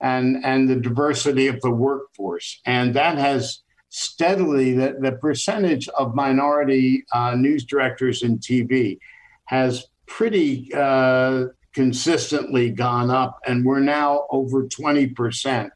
and, 0.00 0.44
and 0.44 0.68
the 0.68 0.76
diversity 0.76 1.46
of 1.46 1.60
the 1.60 1.70
workforce. 1.70 2.60
And 2.66 2.94
that 2.94 3.18
has 3.18 3.62
steadily, 3.88 4.74
the, 4.74 4.96
the 5.00 5.12
percentage 5.12 5.88
of 5.88 6.14
minority 6.14 7.04
uh, 7.12 7.34
news 7.34 7.64
directors 7.64 8.22
in 8.22 8.38
TV 8.38 8.98
has 9.46 9.86
pretty 10.06 10.70
uh, 10.74 11.46
consistently 11.74 12.70
gone 12.70 13.10
up, 13.10 13.38
and 13.46 13.64
we're 13.64 13.80
now 13.80 14.26
over 14.30 14.66
20%. 14.66 15.70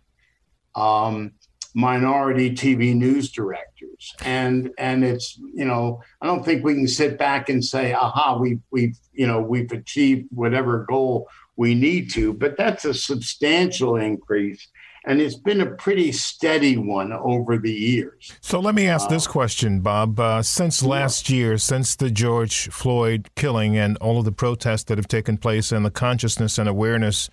Um, 0.74 1.33
minority 1.74 2.50
TV 2.50 2.94
news 2.94 3.31
directors. 3.31 4.14
And 4.24 4.70
and 4.78 5.04
it's 5.04 5.38
you 5.54 5.64
know 5.64 6.02
I 6.20 6.26
don't 6.26 6.44
think 6.44 6.64
we 6.64 6.74
can 6.74 6.88
sit 6.88 7.18
back 7.18 7.48
and 7.48 7.64
say 7.64 7.92
aha 7.92 8.38
we 8.38 8.59
we've 8.70 8.98
you 9.12 9.26
know 9.26 9.40
we've 9.40 9.70
achieved 9.70 10.26
whatever 10.31 10.85
goal 10.88 11.28
we 11.59 11.75
need 11.75 12.11
to, 12.12 12.33
but 12.33 12.57
that's 12.57 12.85
a 12.87 12.94
substantial 12.94 13.97
increase. 13.97 14.68
And 15.05 15.21
it's 15.21 15.37
been 15.37 15.61
a 15.61 15.66
pretty 15.66 16.12
steady 16.12 16.77
one 16.77 17.12
over 17.12 17.59
the 17.59 17.73
years. 17.73 18.33
So 18.40 18.61
let 18.61 18.75
me 18.75 18.87
ask 18.87 19.07
uh, 19.07 19.11
this 19.11 19.27
question, 19.27 19.81
Bob. 19.81 20.21
Uh, 20.21 20.42
since 20.42 20.83
last 20.83 21.29
year, 21.29 21.59
since 21.59 21.97
the 21.97 22.11
George 22.11 22.68
Floyd 22.68 23.29
killing 23.35 23.77
and 23.77 23.97
all 23.99 24.18
of 24.18 24.25
the 24.25 24.33
protests 24.33 24.85
that 24.85 24.99
have 24.99 25.09
taken 25.09 25.37
place 25.37 25.73
and 25.73 25.85
the 25.85 25.90
consciousness 25.90 26.59
and 26.59 26.68
awareness 26.68 27.29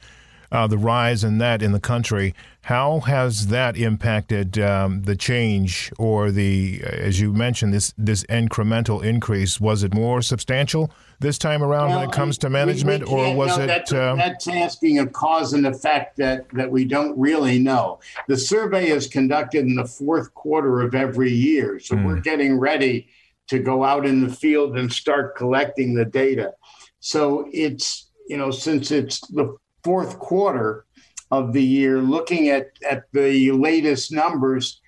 uh, 0.52 0.68
the 0.68 0.78
rise 0.78 1.24
in 1.24 1.38
that 1.40 1.62
in 1.62 1.72
the 1.72 1.80
country. 1.80 2.34
How 2.62 3.02
has 3.02 3.48
that 3.48 3.78
impacted 3.78 4.58
um, 4.58 5.04
the 5.04 5.16
change 5.16 5.92
or 5.98 6.32
the, 6.32 6.82
as 6.84 7.20
you 7.20 7.34
mentioned, 7.34 7.74
this 7.74 7.94
this 7.98 8.24
incremental 8.26 9.04
increase? 9.04 9.60
Was 9.60 9.84
it 9.84 9.94
more 9.94 10.22
substantial 10.22 10.92
this 11.20 11.38
time 11.38 11.64
around 11.64 11.90
well, 11.90 12.00
when 12.00 12.10
it 12.10 12.14
comes 12.14 12.38
to 12.40 12.50
management, 12.50 13.08
we, 13.08 13.16
we 13.16 13.22
or 13.22 13.36
was 13.36 13.58
it? 13.58 13.68
That's, 13.68 13.94
uh, 13.94 14.16
that's 14.16 14.48
asking 14.48 15.00
a 15.00 15.08
cause 15.08 15.54
and 15.54 15.66
effect 15.66 16.18
that 16.18 16.50
that 16.52 16.70
we 16.70 16.86
don't 16.86 17.18
really 17.18 17.60
know. 17.60 18.00
The 18.28 18.38
survey 18.38 18.90
is 18.90 19.08
conducted 19.08 19.66
in 19.66 19.76
the 19.76 19.86
fourth 19.86 20.34
quarter 20.34 20.82
of 20.82 20.96
every 20.96 21.32
year, 21.32 21.80
so 21.80 21.96
mm. 21.96 22.06
we're 22.06 22.20
getting 22.20 22.60
ready 22.60 23.08
to 23.48 23.60
go 23.60 23.84
out 23.84 24.06
in 24.06 24.26
the 24.26 24.34
field 24.34 24.78
and 24.78 24.92
start 24.92 25.36
collecting 25.36 25.94
the 25.94 26.06
data. 26.06 26.54
So 27.00 27.50
it's 27.54 28.10
you 28.28 28.38
know 28.38 28.52
since 28.52 28.92
it's 28.92 29.20
the 29.28 29.56
fourth 29.84 30.18
quarter 30.20 30.86
of 31.32 31.54
the 31.54 31.64
year, 31.64 32.00
looking 32.02 32.50
at, 32.50 32.72
at 32.88 33.04
the 33.14 33.52
latest 33.52 34.12
numbers, 34.12 34.82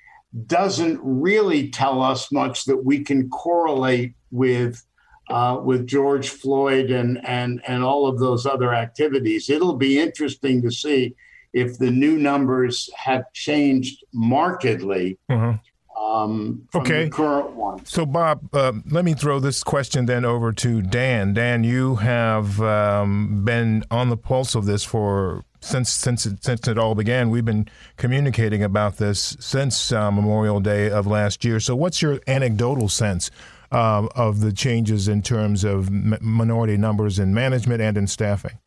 doesn't 0.46 1.00
really 1.02 1.70
tell 1.70 2.02
us 2.02 2.32
much 2.32 2.66
that 2.66 2.84
we 2.84 3.04
can 3.04 3.30
correlate 3.30 4.14
with 4.32 4.84
uh, 5.30 5.60
with 5.64 5.88
George 5.88 6.30
Floyd 6.30 6.92
and 6.92 7.26
and 7.26 7.62
and 7.68 7.84
all 7.84 8.08
of 8.08 8.20
those 8.20 8.46
other 8.46 8.74
activities. 8.74 9.50
It'll 9.50 9.76
be 9.76 10.00
interesting 10.00 10.62
to 10.62 10.72
see 10.72 11.16
if 11.54 11.78
the 11.78 11.92
new 11.92 12.18
numbers 12.18 12.90
have 12.96 13.32
changed 13.34 14.04
markedly. 14.14 15.18
Mm-hmm. 15.30 15.58
Um, 15.98 16.68
okay. 16.76 17.10
current 17.10 17.52
one. 17.52 17.84
So, 17.86 18.06
Bob, 18.06 18.54
uh, 18.54 18.74
let 18.90 19.04
me 19.04 19.14
throw 19.16 19.40
this 19.40 19.64
question 19.64 20.06
then 20.06 20.26
over 20.26 20.54
to 20.54 20.82
Dan. 20.82 21.34
Dan, 21.34 21.64
you 21.64 21.96
have 21.96 22.62
um, 22.62 23.44
been 23.44 23.84
on 23.90 24.10
the 24.10 24.18
pulse 24.18 24.54
of 24.54 24.66
this 24.66 24.84
for 24.84 25.44
since 25.60 25.92
since 25.92 26.28
it, 26.28 26.44
since 26.44 26.68
it 26.68 26.78
all 26.78 26.94
began. 26.94 27.32
We've 27.32 27.44
been 27.44 27.68
communicating 27.98 28.62
about 28.62 28.98
this 28.98 29.36
since 29.40 29.92
uh, 29.92 30.12
Memorial 30.12 30.60
Day 30.60 30.90
of 30.90 31.08
last 31.08 31.44
year. 31.44 31.60
So, 31.60 31.76
what's 31.76 32.02
your 32.02 32.20
anecdotal 32.28 32.90
sense 32.90 33.32
uh, 33.72 34.08
of 34.16 34.42
the 34.42 34.54
changes 34.54 35.08
in 35.08 35.22
terms 35.22 35.64
of 35.64 35.88
m- 35.88 36.18
minority 36.22 36.78
numbers 36.78 37.20
in 37.20 37.34
management 37.34 37.82
and 37.82 37.98
in 37.98 38.08
staffing? 38.08 38.60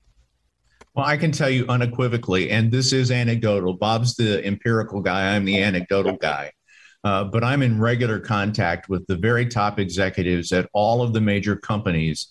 Well, 0.95 1.07
I 1.07 1.17
can 1.17 1.31
tell 1.31 1.51
you 1.51 1.67
unequivocally, 1.69 2.51
and 2.51 2.71
this 2.71 2.93
is 2.93 3.11
anecdotal. 3.11 3.75
Bob's 3.75 4.17
the 4.17 4.45
empirical 4.45 5.01
guy. 5.01 5.35
I'm 5.35 5.45
the 5.45 5.63
anecdotal 5.63 6.17
guy. 6.17 6.53
Uh, 7.03 7.25
but 7.25 7.43
I'm 7.43 7.63
in 7.63 7.81
regular 7.81 8.19
contact 8.19 8.89
with 8.89 9.07
the 9.07 9.17
very 9.17 9.47
top 9.47 9.79
executives 9.79 10.53
at 10.53 10.69
all 10.75 11.01
of 11.01 11.13
the 11.13 11.21
major 11.21 11.57
companies 11.57 12.29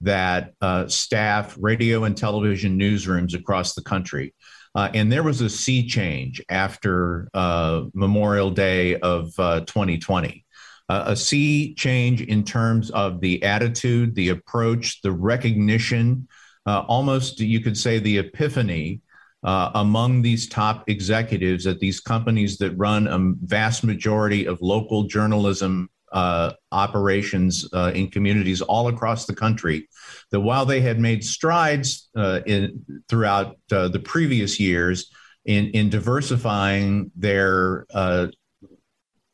that 0.00 0.52
uh, 0.60 0.86
staff 0.86 1.56
radio 1.58 2.04
and 2.04 2.16
television 2.16 2.78
newsrooms 2.78 3.34
across 3.34 3.74
the 3.74 3.82
country. 3.82 4.34
Uh, 4.74 4.90
and 4.92 5.10
there 5.10 5.22
was 5.22 5.40
a 5.40 5.48
sea 5.48 5.86
change 5.86 6.42
after 6.48 7.28
uh, 7.32 7.84
Memorial 7.94 8.50
Day 8.50 8.96
of 8.96 9.34
2020. 9.34 10.43
Uh, 10.88 11.04
a 11.06 11.16
sea 11.16 11.74
change 11.74 12.20
in 12.20 12.44
terms 12.44 12.90
of 12.90 13.20
the 13.20 13.42
attitude, 13.42 14.14
the 14.14 14.28
approach, 14.28 15.00
the 15.00 15.12
recognition, 15.12 16.28
uh, 16.66 16.80
almost 16.88 17.40
you 17.40 17.60
could 17.60 17.76
say 17.76 17.98
the 17.98 18.18
epiphany 18.18 19.00
uh, 19.44 19.70
among 19.74 20.22
these 20.22 20.48
top 20.48 20.88
executives 20.88 21.66
at 21.66 21.78
these 21.78 22.00
companies 22.00 22.56
that 22.58 22.72
run 22.72 23.06
a 23.06 23.46
vast 23.46 23.84
majority 23.84 24.46
of 24.46 24.60
local 24.62 25.04
journalism 25.04 25.88
uh, 26.12 26.52
operations 26.72 27.68
uh, 27.72 27.90
in 27.94 28.08
communities 28.08 28.62
all 28.62 28.88
across 28.88 29.26
the 29.26 29.34
country. 29.34 29.88
That 30.30 30.40
while 30.40 30.64
they 30.64 30.80
had 30.80 30.98
made 30.98 31.24
strides 31.24 32.08
uh, 32.16 32.40
in, 32.46 32.84
throughout 33.08 33.58
uh, 33.70 33.88
the 33.88 33.98
previous 33.98 34.58
years 34.58 35.10
in, 35.44 35.66
in 35.70 35.90
diversifying 35.90 37.10
their 37.16 37.84
uh, 37.92 38.28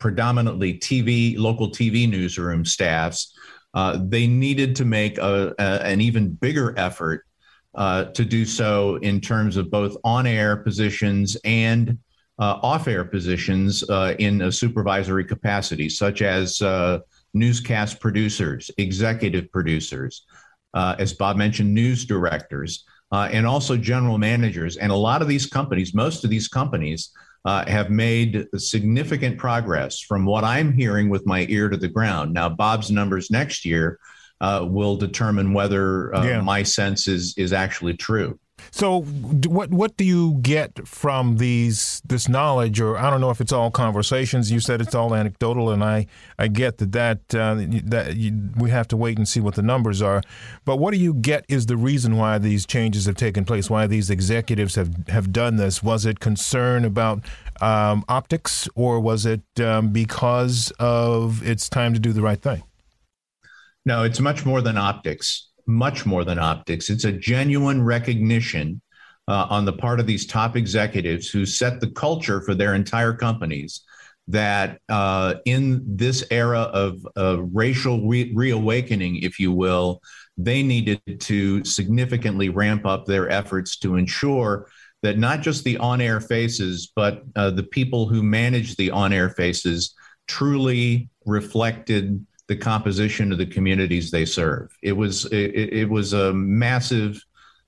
predominantly 0.01 0.79
TV, 0.79 1.39
local 1.39 1.71
TV 1.71 2.09
newsroom 2.09 2.65
staffs, 2.65 3.33
they 4.01 4.27
needed 4.27 4.75
to 4.77 4.85
make 4.85 5.19
a, 5.19 5.55
a, 5.59 5.87
an 5.87 6.01
even 6.01 6.33
bigger 6.33 6.77
effort 6.77 7.25
uh, 7.75 8.05
to 8.05 8.25
do 8.25 8.45
so 8.45 8.97
in 8.97 9.21
terms 9.21 9.57
of 9.57 9.71
both 9.71 9.97
on 10.05 10.27
air 10.27 10.57
positions 10.57 11.37
and 11.45 11.99
uh, 12.39 12.59
off 12.63 12.89
air 12.89 13.05
positions 13.05 13.89
uh, 13.91 14.15
in 14.19 14.43
a 14.43 14.53
supervisory 14.53 15.25
capacity, 15.25 15.89
such 15.89 16.23
as 16.23 16.61
uh, 16.63 16.99
newscast 17.35 18.01
producers, 18.01 18.71
executive 18.79 19.53
producers, 19.53 20.25
uh, 20.75 20.97
as 20.99 21.13
Bob 21.13 21.37
mentioned, 21.37 21.73
news 21.73 22.05
directors, 22.05 22.85
uh, 23.13 23.29
and 23.31 23.47
also 23.47 23.77
general 23.77 24.19
managers. 24.19 24.77
And 24.79 24.91
a 24.91 24.97
lot 24.97 25.21
of 25.21 25.29
these 25.29 25.47
companies, 25.47 25.95
most 25.95 26.25
of 26.25 26.31
these 26.31 26.49
companies, 26.49 27.11
have 27.45 27.91
made 27.91 28.47
significant 28.57 29.39
progress 29.39 30.01
from 30.01 30.25
what 30.25 30.45
I'm 30.45 30.73
hearing 30.73 31.09
with 31.09 31.27
my 31.27 31.47
ear 31.49 31.69
to 31.69 31.77
the 31.77 31.89
ground. 31.89 32.33
Now, 32.33 32.49
Bob's 32.49 32.91
numbers 32.91 33.31
next 33.31 33.65
year 33.65 33.99
uh, 34.41 34.67
will 34.69 34.97
determine 34.97 35.53
whether 35.53 36.15
uh, 36.15 36.25
yeah. 36.25 36.41
my 36.41 36.63
sense 36.63 37.09
is 37.09 37.35
is 37.37 37.53
actually 37.53 37.95
true. 37.95 38.39
So, 38.71 39.03
what 39.03 39.71
what 39.71 39.97
do 39.97 40.05
you 40.05 40.39
get 40.43 40.87
from 40.87 41.37
these 41.37 42.03
this 42.05 42.29
knowledge, 42.29 42.81
or 42.81 42.97
I 42.97 43.11
don't 43.11 43.21
know 43.21 43.31
if 43.31 43.41
it's 43.41 43.53
all 43.53 43.71
conversations? 43.71 44.51
You 44.51 44.61
said 44.61 44.81
it's 44.81 44.95
all 44.95 45.15
anecdotal, 45.15 45.71
and 45.71 45.83
I, 45.83 46.07
I 46.39 46.49
get 46.49 46.79
that 46.79 46.93
that 46.93 47.35
uh, 47.35 47.55
that 47.85 48.17
you, 48.17 48.51
we 48.57 48.71
have 48.71 48.89
to 48.89 48.97
wait 48.97 49.19
and 49.19 49.27
see 49.27 49.41
what 49.41 49.55
the 49.55 49.63
numbers 49.63 50.03
are. 50.03 50.23
But 50.65 50.77
what 50.77 50.93
do 50.93 50.99
you 50.99 51.15
get 51.15 51.45
is 51.49 51.67
the 51.67 51.77
reason 51.77 52.17
why 52.17 52.39
these 52.39 52.67
changes 52.67 53.07
have 53.07 53.17
taken 53.17 53.45
place? 53.45 53.71
Why 53.71 53.87
these 53.87 54.11
executives 54.11 54.75
have 54.75 55.09
have 55.09 55.33
done 55.33 55.57
this? 55.57 55.83
Was 55.83 56.07
it 56.07 56.21
concern 56.21 56.85
about 56.85 57.25
um, 57.61 58.05
optics, 58.09 58.69
or 58.75 59.01
was 59.01 59.27
it 59.27 59.43
um, 59.61 59.91
because 59.91 60.73
of 60.79 61.47
it's 61.47 61.69
time 61.69 61.95
to 61.95 62.01
do 62.01 62.13
the 62.13 62.23
right 62.23 62.41
thing? 62.41 62.63
No, 63.87 64.05
it's 64.05 64.21
much 64.21 64.45
more 64.45 64.61
than 64.61 64.77
optics, 64.77 65.50
much 65.71 66.05
more 66.07 66.25
than 66.25 66.39
optics. 66.39 66.91
It's 66.91 67.05
a 67.05 67.13
genuine 67.13 67.83
recognition 67.83 68.81
uh, 69.29 69.47
on 69.49 69.65
the 69.65 69.73
part 69.73 70.01
of 70.01 70.07
these 70.07 70.27
top 70.27 70.57
executives 70.57 71.29
who 71.29 71.47
set 71.47 71.81
the 71.81 71.91
culture 71.91 72.41
for 72.43 72.55
their 72.55 72.75
entire 72.75 73.13
companies 73.15 73.83
that 74.29 74.81
uh, 74.89 75.35
in 75.45 75.83
this 75.85 76.25
era 76.31 76.61
of 76.61 77.07
uh, 77.17 77.43
racial 77.43 78.07
re- 78.07 78.33
reawakening, 78.35 79.17
if 79.17 79.39
you 79.39 79.53
will, 79.53 80.01
they 80.37 80.63
needed 80.63 81.01
to 81.21 81.65
significantly 81.65 82.49
ramp 82.49 82.87
up 82.87 83.07
their 83.07 83.29
efforts 83.29 83.77
to 83.79 83.97
ensure 83.97 84.69
that 85.03 85.19
not 85.19 85.41
just 85.41 85.65
the 85.65 85.77
on 85.79 86.01
air 86.01 86.21
faces, 86.21 86.93
but 86.95 87.23
uh, 87.37 87.51
the 87.51 87.63
people 87.63 88.07
who 88.07 88.23
manage 88.23 88.77
the 88.77 88.91
on 88.91 89.13
air 89.13 89.31
faces 89.31 89.95
truly 90.27 91.09
reflected 91.27 92.25
the 92.51 92.57
composition 92.57 93.31
of 93.31 93.39
the 93.39 93.47
communities 93.47 94.11
they 94.11 94.25
serve. 94.25 94.77
It 94.83 94.93
was 94.93 95.25
it, 95.27 95.55
it 95.55 95.89
was 95.89 96.15
a 96.15 96.33
massive 96.33 97.25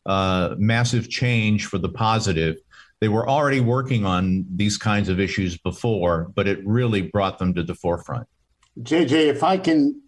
uh, 0.07 0.57
massive 0.59 1.09
change 1.09 1.67
for 1.67 1.79
the 1.79 1.89
positive. 1.89 2.57
They 3.01 3.07
were 3.07 3.29
already 3.29 3.61
working 3.61 4.05
on 4.05 4.45
these 4.57 4.77
kinds 4.77 5.09
of 5.09 5.21
issues 5.21 5.57
before, 5.57 6.33
but 6.35 6.49
it 6.49 6.67
really 6.67 7.03
brought 7.03 7.39
them 7.39 7.55
to 7.55 7.63
the 7.63 7.77
forefront. 7.77 8.27
JJ, 8.81 9.29
if 9.29 9.45
I 9.45 9.57
can 9.57 10.03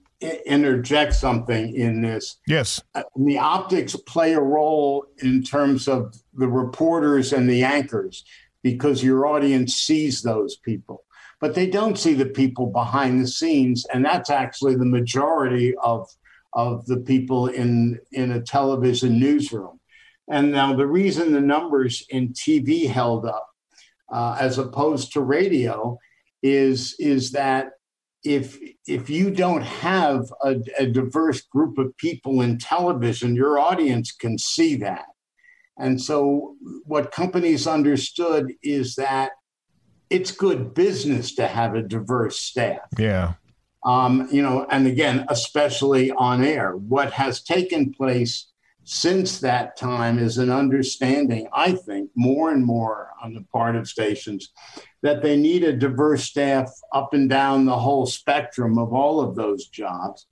interject 0.45 1.15
something 1.15 1.73
in 1.77 2.03
this. 2.03 2.41
Yes. 2.49 2.83
Uh, 2.97 3.05
the 3.15 3.39
optics 3.39 3.95
play 3.95 4.33
a 4.33 4.41
role 4.41 5.07
in 5.19 5.45
terms 5.45 5.87
of 5.87 6.17
the 6.33 6.49
reporters 6.49 7.33
and 7.33 7.49
the 7.49 7.63
anchors 7.63 8.25
because 8.63 9.05
your 9.05 9.27
audience 9.27 9.77
sees 9.77 10.23
those 10.23 10.57
people 10.57 11.04
but 11.45 11.55
they 11.55 11.67
don't 11.67 11.99
see 11.99 12.15
the 12.15 12.25
people 12.25 12.69
behind 12.69 13.21
the 13.21 13.29
scenes, 13.29 13.85
and 13.93 14.03
that's 14.03 14.31
actually 14.31 14.77
the 14.77 14.87
majority 14.87 15.75
of 15.77 16.09
of 16.55 16.87
the 16.87 16.97
people 16.97 17.49
in 17.49 18.01
in 18.13 18.33
a 18.33 18.41
television 18.41 19.21
newsroom. 19.21 19.79
And 20.27 20.53
now 20.53 20.75
the 20.75 20.87
reason 20.87 21.35
the 21.35 21.43
numbers 21.43 22.03
in 22.09 22.33
TV 22.33 22.89
held 22.89 23.27
up 23.27 23.47
uh, 24.11 24.39
as 24.41 24.57
opposed 24.57 25.13
to 25.13 25.21
radio 25.21 25.99
is 26.43 26.97
is 26.99 27.33
that 27.33 27.73
if 28.23 28.59
if 28.87 29.11
you 29.11 29.31
don't 29.31 29.65
have 29.65 30.25
a, 30.43 30.57
a, 30.79 30.87
diverse 30.87 31.43
group 31.43 31.77
of 31.77 31.95
people 31.99 32.41
in 32.41 32.57
television, 32.57 33.37
your 33.37 33.59
audience 33.59 34.13
can 34.13 34.39
see 34.39 34.77
that. 34.77 35.05
And 35.77 36.01
so 36.01 36.57
what 36.85 37.13
companies 37.13 37.67
understood 37.67 38.55
is 38.63 38.95
that 38.95 39.33
it's 40.11 40.31
good 40.31 40.75
business 40.75 41.35
to 41.37 41.47
have 41.47 41.75
a 41.75 41.83
diverse 41.83 42.41
staff. 42.41 42.89
Yeah. 42.99 43.35
Um, 43.85 44.29
you 44.31 44.43
know, 44.43 44.67
and 44.71 44.87
again, 44.87 45.27
especially 45.29 46.11
on 46.13 46.43
air, 46.43 46.73
what 46.73 47.13
has 47.13 47.43
taken 47.43 47.93
place 47.93 48.47
since 48.85 49.41
that 49.41 49.77
time 49.77 50.19
is 50.19 50.39
an 50.39 50.51
understanding, 50.51 51.49
I 51.53 51.73
think, 51.73 52.11
more 52.15 52.51
and 52.51 52.65
more 52.65 53.11
on 53.23 53.35
the 53.35 53.45
part 53.53 53.77
of 53.77 53.89
stations 53.89 54.53
that 55.03 55.23
they 55.23 55.37
need 55.37 55.65
a 55.65 55.73
diverse 55.73 56.25
staff 56.25 56.71
up 56.93 57.15
and 57.15 57.29
down 57.29 57.65
the 57.65 57.79
whole 57.79 58.07
spectrum 58.07 58.79
of 58.79 58.93
all 58.93 59.21
of 59.21 59.37
those 59.37 59.69
jobs, 59.69 60.27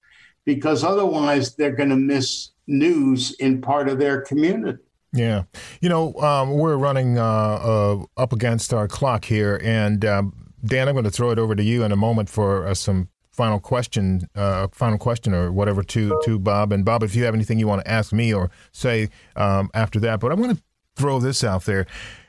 because 0.45 0.85
otherwise 0.85 1.57
they're 1.57 1.77
going 1.77 1.91
to 1.91 1.97
miss 1.97 2.51
news 2.67 3.33
in 3.33 3.61
part 3.61 3.89
of 3.89 3.99
their 3.99 4.21
community. 4.21 4.83
Yeah. 5.13 5.45
You 5.81 5.89
know, 5.89 6.15
um, 6.15 6.51
we're 6.53 6.77
running 6.77 7.19
uh, 7.19 7.25
uh, 7.25 8.05
up 8.17 8.33
against 8.33 8.73
our 8.73 8.89
clock 8.89 9.25
here. 9.27 9.61
And 9.63 10.05
um, 10.05 10.53
Dan, 10.65 10.89
I'm 10.89 10.95
going 10.95 11.05
to 11.05 11.11
throw 11.11 11.31
it 11.31 11.39
over 11.39 11.55
to 11.55 11.63
you 11.63 11.85
in 11.85 11.93
a 11.93 11.97
moment 11.97 12.31
for 12.31 12.67
uh, 12.67 12.75
some 12.75 13.09
final 13.31 13.61
question, 13.61 14.29
uh, 14.35 14.69
final 14.73 14.99
question 14.99 15.35
or 15.35 15.53
whatever 15.53 15.83
to, 15.83 16.19
to 16.25 16.39
Bob. 16.39 16.73
And 16.73 16.85
Bob, 16.85 17.03
if 17.03 17.15
you 17.15 17.25
have 17.25 17.35
anything 17.35 17.59
you 17.59 17.67
want 17.67 17.85
to 17.85 17.91
ask 17.91 18.13
me 18.13 18.33
or 18.33 18.51
say 18.73 19.09
um, 19.37 19.71
after 19.75 20.01
that, 20.01 20.21
but 20.21 20.33
I 20.33 20.35
want 20.35 20.57
to 20.57 20.63
throw 20.97 21.19
this 21.19 21.45
out 21.45 21.65
there. 21.65 21.87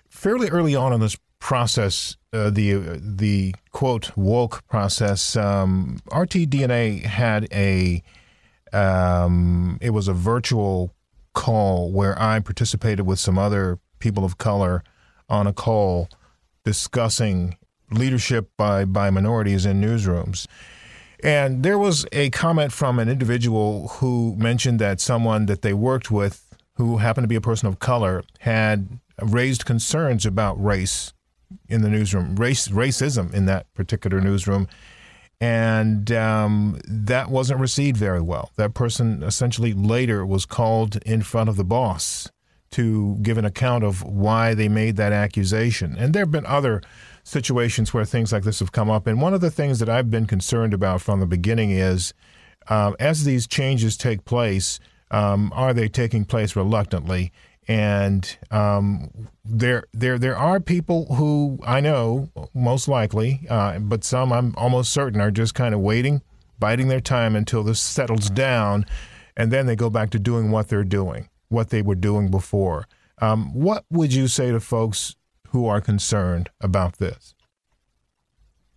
Fairly 0.10 0.50
early 0.50 0.76
on 0.76 0.94
in 0.94 1.00
this 1.00 1.18
process, 1.40 2.16
uh, 2.32 2.50
the 2.50 3.00
the 3.02 3.54
quote 3.72 4.16
woke 4.16 4.66
process, 4.68 5.36
um, 5.36 6.00
RTDNA 6.08 7.04
had 7.04 7.48
a 7.52 8.02
um, 8.72 9.78
it 9.82 9.90
was 9.90 10.08
a 10.08 10.14
virtual 10.14 10.94
call 11.34 11.92
where 11.92 12.20
I 12.22 12.40
participated 12.40 13.06
with 13.06 13.20
some 13.20 13.38
other 13.38 13.80
people 14.00 14.26
of 14.26 14.38
color 14.38 14.84
on 15.30 15.48
a 15.48 15.54
call 15.54 16.10
discussing 16.64 17.58
leadership 17.92 18.50
by, 18.58 18.86
by 18.86 19.10
minorities 19.10 19.66
in 19.66 19.82
newsrooms. 19.82 20.48
And 21.24 21.64
there 21.64 21.78
was 21.78 22.06
a 22.12 22.30
comment 22.32 22.74
from 22.74 23.00
an 23.00 23.08
individual 23.08 23.88
who 23.88 24.36
mentioned 24.36 24.80
that 24.80 25.00
someone 25.00 25.46
that 25.46 25.62
they 25.62 25.74
worked 25.74 26.12
with, 26.12 26.54
who 26.76 26.98
happened 26.98 27.24
to 27.24 27.30
be 27.30 27.36
a 27.36 27.42
person 27.42 27.68
of 27.68 27.80
color, 27.80 28.24
had 28.40 29.00
raised 29.22 29.66
concerns 29.66 30.26
about 30.26 30.62
race 30.62 31.14
in 31.70 31.82
the 31.82 31.90
newsroom, 31.90 32.36
race 32.36 32.68
racism 32.68 33.34
in 33.34 33.46
that 33.46 33.72
particular 33.74 34.20
newsroom, 34.20 34.68
and 35.44 36.10
um, 36.14 36.80
that 36.88 37.30
wasn't 37.30 37.60
received 37.60 37.98
very 37.98 38.22
well. 38.22 38.52
That 38.56 38.74
person 38.74 39.22
essentially 39.24 39.74
later 39.74 40.26
was 40.26 40.46
called 40.46 40.96
in 41.06 41.22
front 41.22 41.50
of 41.50 41.58
the 41.58 41.66
boss 41.66 42.32
to 42.72 43.18
give 43.22 43.38
an 43.38 43.44
account 43.44 43.84
of 43.84 44.02
why 44.04 44.54
they 44.54 44.70
made 44.70 44.96
that 44.96 45.12
accusation. 45.12 45.98
And 45.98 46.14
there 46.14 46.22
have 46.22 46.32
been 46.32 46.46
other 46.46 46.82
situations 47.26 47.94
where 47.94 48.06
things 48.06 48.32
like 48.32 48.44
this 48.44 48.60
have 48.60 48.72
come 48.72 48.90
up. 48.90 49.06
And 49.06 49.22
one 49.22 49.34
of 49.34 49.42
the 49.42 49.52
things 49.52 49.80
that 49.80 49.90
I've 49.90 50.10
been 50.10 50.28
concerned 50.28 50.74
about 50.74 51.02
from 51.02 51.20
the 51.20 51.26
beginning 51.26 51.72
is 51.72 52.14
um, 52.70 52.96
as 52.98 53.26
these 53.26 53.46
changes 53.46 53.98
take 53.98 54.24
place, 54.24 54.80
um, 55.12 55.52
are 55.54 55.74
they 55.74 55.90
taking 55.90 56.24
place 56.24 56.56
reluctantly? 56.56 57.34
And 57.68 58.38
um, 58.52 59.30
there 59.46 59.86
there 59.94 60.18
there 60.18 60.38
are 60.38 60.60
people 60.60 61.16
who 61.16 61.60
I 61.66 61.80
know 61.80 62.30
most 62.54 62.88
likely, 62.88 63.46
uh, 63.50 63.80
but 63.80 64.04
some 64.04 64.32
I'm 64.34 64.54
almost 64.58 64.92
certain 64.92 65.22
are 65.22 65.32
just 65.32 65.56
kind 65.56 65.74
of 65.74 65.82
waiting, 65.82 66.22
biding 66.60 66.88
their 66.88 67.02
time 67.02 67.36
until 67.36 67.64
this 67.64 67.82
settles 67.82 68.30
down. 68.30 68.86
and 69.36 69.52
then 69.52 69.66
they 69.66 69.76
go 69.76 69.90
back 69.90 70.10
to 70.12 70.20
doing 70.20 70.52
what 70.52 70.68
they're 70.70 70.84
doing, 70.84 71.30
what 71.50 71.70
they 71.70 71.82
were 71.82 71.96
doing 71.96 72.30
before. 72.30 72.88
Um, 73.20 73.54
what 73.54 73.86
would 73.90 74.14
you 74.14 74.28
say 74.28 74.52
to 74.52 74.60
folks 74.60 75.16
who 75.50 75.66
are 75.68 75.82
concerned 75.82 76.50
about 76.62 76.98
this? 76.98 77.34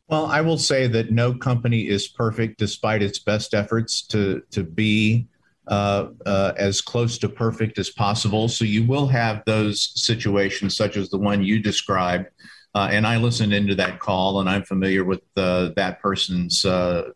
Well, 0.08 0.26
I 0.26 0.40
will 0.40 0.58
say 0.58 0.86
that 0.86 1.10
no 1.10 1.34
company 1.34 1.88
is 1.88 2.06
perfect 2.06 2.58
despite 2.58 3.02
its 3.02 3.18
best 3.18 3.54
efforts 3.54 4.02
to, 4.08 4.42
to 4.52 4.62
be 4.62 5.26
uh, 5.68 6.10
uh, 6.24 6.52
as 6.56 6.80
close 6.80 7.18
to 7.18 7.28
perfect 7.28 7.76
as 7.80 7.90
possible. 7.90 8.46
So 8.46 8.64
you 8.64 8.86
will 8.86 9.08
have 9.08 9.42
those 9.46 9.90
situations, 10.00 10.76
such 10.76 10.96
as 10.96 11.10
the 11.10 11.18
one 11.18 11.42
you 11.42 11.60
described. 11.60 12.28
Uh, 12.72 12.88
and 12.92 13.04
I 13.04 13.16
listened 13.16 13.52
into 13.52 13.74
that 13.74 13.98
call, 13.98 14.38
and 14.38 14.48
I'm 14.48 14.62
familiar 14.62 15.02
with 15.02 15.22
uh, 15.36 15.70
that 15.74 16.00
person's 16.00 16.64
uh, 16.64 17.10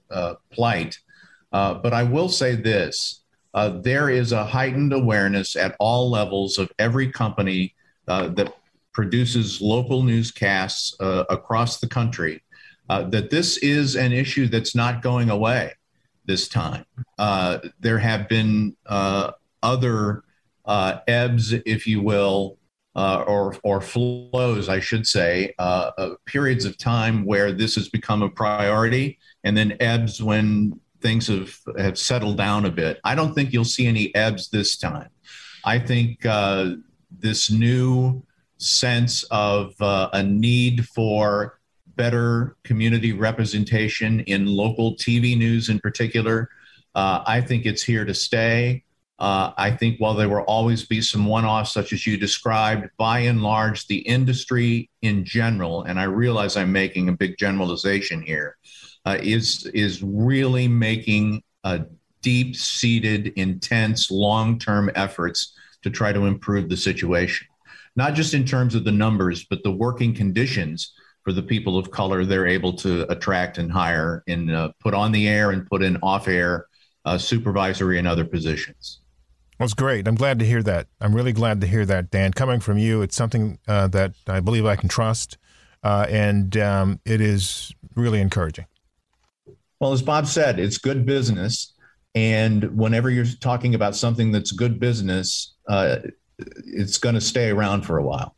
plight. 0.51 0.99
but 1.53 1.93
I 1.93 2.03
will 2.03 2.29
say 2.29 2.57
this 2.57 3.23
there 3.83 4.11
is 4.11 4.33
a 4.33 4.45
heightened 4.45 4.93
awareness 4.93 5.55
at 5.55 5.77
all 5.79 6.11
levels 6.11 6.59
of 6.59 6.73
every 6.79 7.13
company 7.13 7.75
that 8.07 8.53
produces 8.93 9.61
local 9.61 10.03
newscasts 10.03 10.97
across 10.99 11.79
the 11.79 11.89
country 11.89 12.43
that 12.89 13.31
this 13.31 13.59
is 13.59 13.95
an 13.95 14.13
issue 14.13 14.49
that's 14.49 14.75
not 14.75 15.03
going 15.03 15.31
away 15.31 15.73
this 16.31 16.49
time. 16.49 16.85
Uh, 17.19 17.59
there 17.81 17.99
have 17.99 18.29
been 18.29 18.77
uh, 18.87 19.33
other 19.65 20.23
uh, 20.65 20.99
ebbs, 21.09 21.53
if 21.53 21.89
you 21.89 22.01
will, 22.01 22.57
uh, 22.95 23.25
or 23.27 23.57
or 23.65 23.81
flows, 23.81 24.69
I 24.69 24.79
should 24.79 25.07
say, 25.07 25.55
uh, 25.59 26.11
periods 26.27 26.65
of 26.65 26.79
time 26.79 27.25
where 27.25 27.51
this 27.51 27.75
has 27.75 27.89
become 27.89 28.23
a 28.23 28.29
priority, 28.29 29.19
and 29.43 29.57
then 29.57 29.77
ebbs 29.81 30.23
when 30.23 30.79
things 31.01 31.27
have 31.27 31.53
have 31.77 31.99
settled 31.99 32.37
down 32.37 32.65
a 32.65 32.71
bit. 32.71 33.01
I 33.03 33.17
don't 33.17 33.35
think 33.35 33.53
you'll 33.53 33.65
see 33.65 33.87
any 33.89 34.15
ebbs 34.15 34.51
this 34.51 34.77
time. 34.77 35.11
I 35.65 35.79
think 35.81 36.23
this 37.19 37.51
new 37.51 38.23
sense 38.59 39.25
of 39.31 39.75
a 39.81 40.23
need 40.23 40.87
for 40.87 41.60
better 42.01 42.57
community 42.65 43.13
representation 43.13 44.21
in 44.21 44.47
local 44.47 44.97
TV 44.97 45.37
news 45.37 45.69
in 45.69 45.79
particular. 45.79 46.49
Uh, 46.95 47.23
I 47.27 47.43
think 47.43 47.67
it's 47.67 47.83
here 47.83 48.07
to 48.07 48.15
stay. 48.15 48.85
Uh, 49.19 49.53
I 49.59 49.71
think 49.73 50.01
while 50.01 50.15
there 50.15 50.31
will 50.31 50.49
always 50.57 50.87
be 50.87 51.03
some 51.03 51.27
one 51.27 51.45
offs, 51.45 51.75
such 51.75 51.93
as 51.93 52.07
you 52.07 52.17
described, 52.17 52.89
by 52.97 53.19
and 53.19 53.43
large, 53.43 53.87
the 53.87 53.99
industry 53.99 54.89
in 55.03 55.27
general, 55.27 55.83
and 55.83 56.01
I 56.01 56.05
realize 56.05 56.57
I'm 56.57 56.73
making 56.73 57.11
a 57.11 57.13
big 57.13 57.37
generalization 57.37 58.23
here, 58.23 58.57
uh, 59.05 59.19
is 59.21 59.67
is 59.75 60.03
really 60.03 60.69
making 60.69 61.43
a 61.65 61.85
deep 62.23 62.57
seated, 62.57 63.35
intense, 63.37 64.11
long 64.11 64.59
term 64.59 64.91
efforts 64.95 65.53
to 65.83 65.91
try 65.91 66.15
to 66.15 66.25
improve 66.25 66.71
the 66.71 66.79
situation. 66.79 67.47
Not 67.95 68.15
just 68.15 68.33
in 68.33 68.47
terms 68.47 68.75
of 68.75 68.85
the 68.85 68.93
numbers, 69.05 69.45
but 69.45 69.63
the 69.63 69.73
working 69.73 70.15
conditions 70.15 70.95
for 71.23 71.33
the 71.33 71.43
people 71.43 71.79
of 71.79 71.91
color 71.91 72.25
they're 72.25 72.47
able 72.47 72.73
to 72.73 73.11
attract 73.13 73.59
and 73.59 73.71
hire 73.71 74.23
and 74.27 74.51
uh, 74.51 74.71
put 74.81 74.95
on 74.95 75.13
the 75.13 75.29
air 75.29 75.51
and 75.51 75.67
put 75.67 75.83
in 75.83 75.97
off 76.03 76.29
air 76.29 76.67
uh, 77.05 77.19
supervisory 77.19 77.99
and 77.99 78.07
other 78.07 78.25
positions. 78.25 79.01
That's 79.59 79.75
great. 79.75 80.09
I'm 80.09 80.15
glad 80.15 80.39
to 80.39 80.47
hear 80.47 80.63
that. 80.63 80.87
I'm 81.01 81.15
really 81.15 81.33
glad 81.33 81.61
to 81.61 81.67
hear 81.67 81.85
that, 81.85 82.11
Dan. 82.11 82.33
Coming 82.33 82.61
from 82.61 82.79
you, 82.79 83.03
it's 83.03 83.15
something 83.15 83.59
uh, 83.69 83.89
that 83.89 84.13
I 84.27 84.41
believe 84.41 84.65
I 84.65 84.77
can 84.77 84.89
trust, 84.89 85.37
uh, 85.83 86.07
and 86.09 86.57
um, 86.57 87.01
it 87.05 87.21
is 87.21 87.75
really 87.95 88.21
encouraging. 88.21 88.65
Well, 89.79 89.93
as 89.93 90.01
Bob 90.01 90.27
said, 90.27 90.59
it's 90.59 90.79
good 90.79 91.05
business. 91.05 91.75
And 92.15 92.77
whenever 92.77 93.11
you're 93.11 93.27
talking 93.41 93.75
about 93.75 93.95
something 93.95 94.33
that's 94.33 94.51
good 94.51 94.81
business, 94.81 95.55
uh, 95.69 95.97
it's 96.39 96.99
going 96.99 97.15
to 97.15 97.21
stay 97.21 97.51
around 97.51 97.83
for 97.83 97.99
a 97.99 98.03
while. 98.03 98.35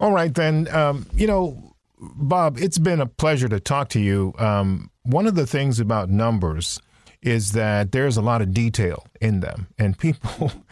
All 0.00 0.12
right, 0.12 0.34
then. 0.34 0.68
Um, 0.68 1.06
you 1.14 1.26
know, 1.26 1.74
Bob, 1.98 2.58
it's 2.58 2.78
been 2.78 3.00
a 3.00 3.06
pleasure 3.06 3.48
to 3.48 3.58
talk 3.60 3.88
to 3.90 4.00
you. 4.00 4.34
Um, 4.38 4.90
one 5.02 5.26
of 5.26 5.34
the 5.34 5.46
things 5.46 5.80
about 5.80 6.10
numbers 6.10 6.80
is 7.22 7.52
that 7.52 7.92
there's 7.92 8.16
a 8.16 8.22
lot 8.22 8.42
of 8.42 8.52
detail 8.52 9.06
in 9.20 9.40
them, 9.40 9.68
and 9.78 9.98
people. 9.98 10.52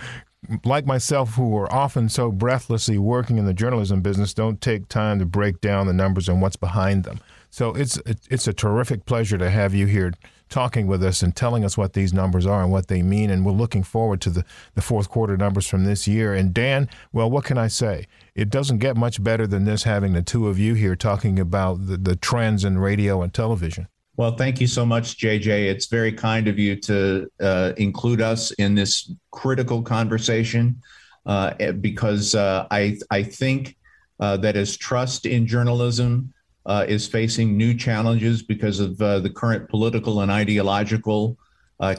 like 0.62 0.84
myself, 0.84 1.36
who 1.36 1.56
are 1.56 1.72
often 1.72 2.06
so 2.06 2.30
breathlessly 2.30 2.98
working 2.98 3.38
in 3.38 3.46
the 3.46 3.54
journalism 3.54 4.02
business, 4.02 4.34
don't 4.34 4.60
take 4.60 4.88
time 4.88 5.18
to 5.18 5.24
break 5.24 5.58
down 5.62 5.86
the 5.86 5.92
numbers 5.94 6.28
and 6.28 6.42
what's 6.42 6.56
behind 6.56 7.04
them. 7.04 7.18
So 7.48 7.70
it's 7.72 7.98
it's 8.04 8.46
a 8.46 8.52
terrific 8.52 9.06
pleasure 9.06 9.38
to 9.38 9.48
have 9.48 9.74
you 9.74 9.86
here 9.86 10.12
talking 10.48 10.86
with 10.86 11.02
us 11.02 11.22
and 11.22 11.34
telling 11.34 11.64
us 11.64 11.76
what 11.76 11.94
these 11.94 12.12
numbers 12.12 12.46
are 12.46 12.62
and 12.62 12.70
what 12.70 12.88
they 12.88 13.02
mean. 13.02 13.30
And 13.30 13.44
we're 13.44 13.52
looking 13.52 13.82
forward 13.82 14.20
to 14.22 14.30
the, 14.30 14.44
the 14.74 14.82
fourth 14.82 15.08
quarter 15.08 15.36
numbers 15.36 15.66
from 15.66 15.84
this 15.84 16.06
year. 16.06 16.34
And 16.34 16.52
Dan, 16.52 16.88
well, 17.12 17.30
what 17.30 17.44
can 17.44 17.58
I 17.58 17.68
say? 17.68 18.06
It 18.34 18.50
doesn't 18.50 18.78
get 18.78 18.96
much 18.96 19.22
better 19.22 19.46
than 19.46 19.64
this 19.64 19.84
having 19.84 20.12
the 20.12 20.22
two 20.22 20.48
of 20.48 20.58
you 20.58 20.74
here 20.74 20.96
talking 20.96 21.38
about 21.38 21.86
the, 21.86 21.96
the 21.96 22.16
trends 22.16 22.64
in 22.64 22.78
radio 22.78 23.22
and 23.22 23.32
television. 23.32 23.86
Well, 24.16 24.36
thank 24.36 24.60
you 24.60 24.66
so 24.66 24.84
much, 24.84 25.18
JJ. 25.18 25.46
It's 25.46 25.86
very 25.86 26.12
kind 26.12 26.48
of 26.48 26.58
you 26.58 26.76
to 26.82 27.30
uh, 27.40 27.72
include 27.76 28.20
us 28.20 28.50
in 28.52 28.74
this 28.74 29.12
critical 29.30 29.82
conversation 29.82 30.80
uh, 31.26 31.72
because 31.72 32.34
uh, 32.34 32.66
I, 32.70 32.98
I 33.10 33.22
think 33.22 33.76
uh, 34.20 34.36
that 34.38 34.56
as 34.56 34.76
trust 34.76 35.26
in 35.26 35.46
journalism, 35.46 36.32
uh, 36.66 36.84
is 36.88 37.06
facing 37.06 37.58
new 37.58 37.74
challenges 37.74 38.42
because 38.42 38.80
of 38.80 39.00
uh, 39.02 39.18
the 39.18 39.28
current 39.28 39.68
political 39.68 40.22
and 40.22 40.30
ideological 40.30 41.36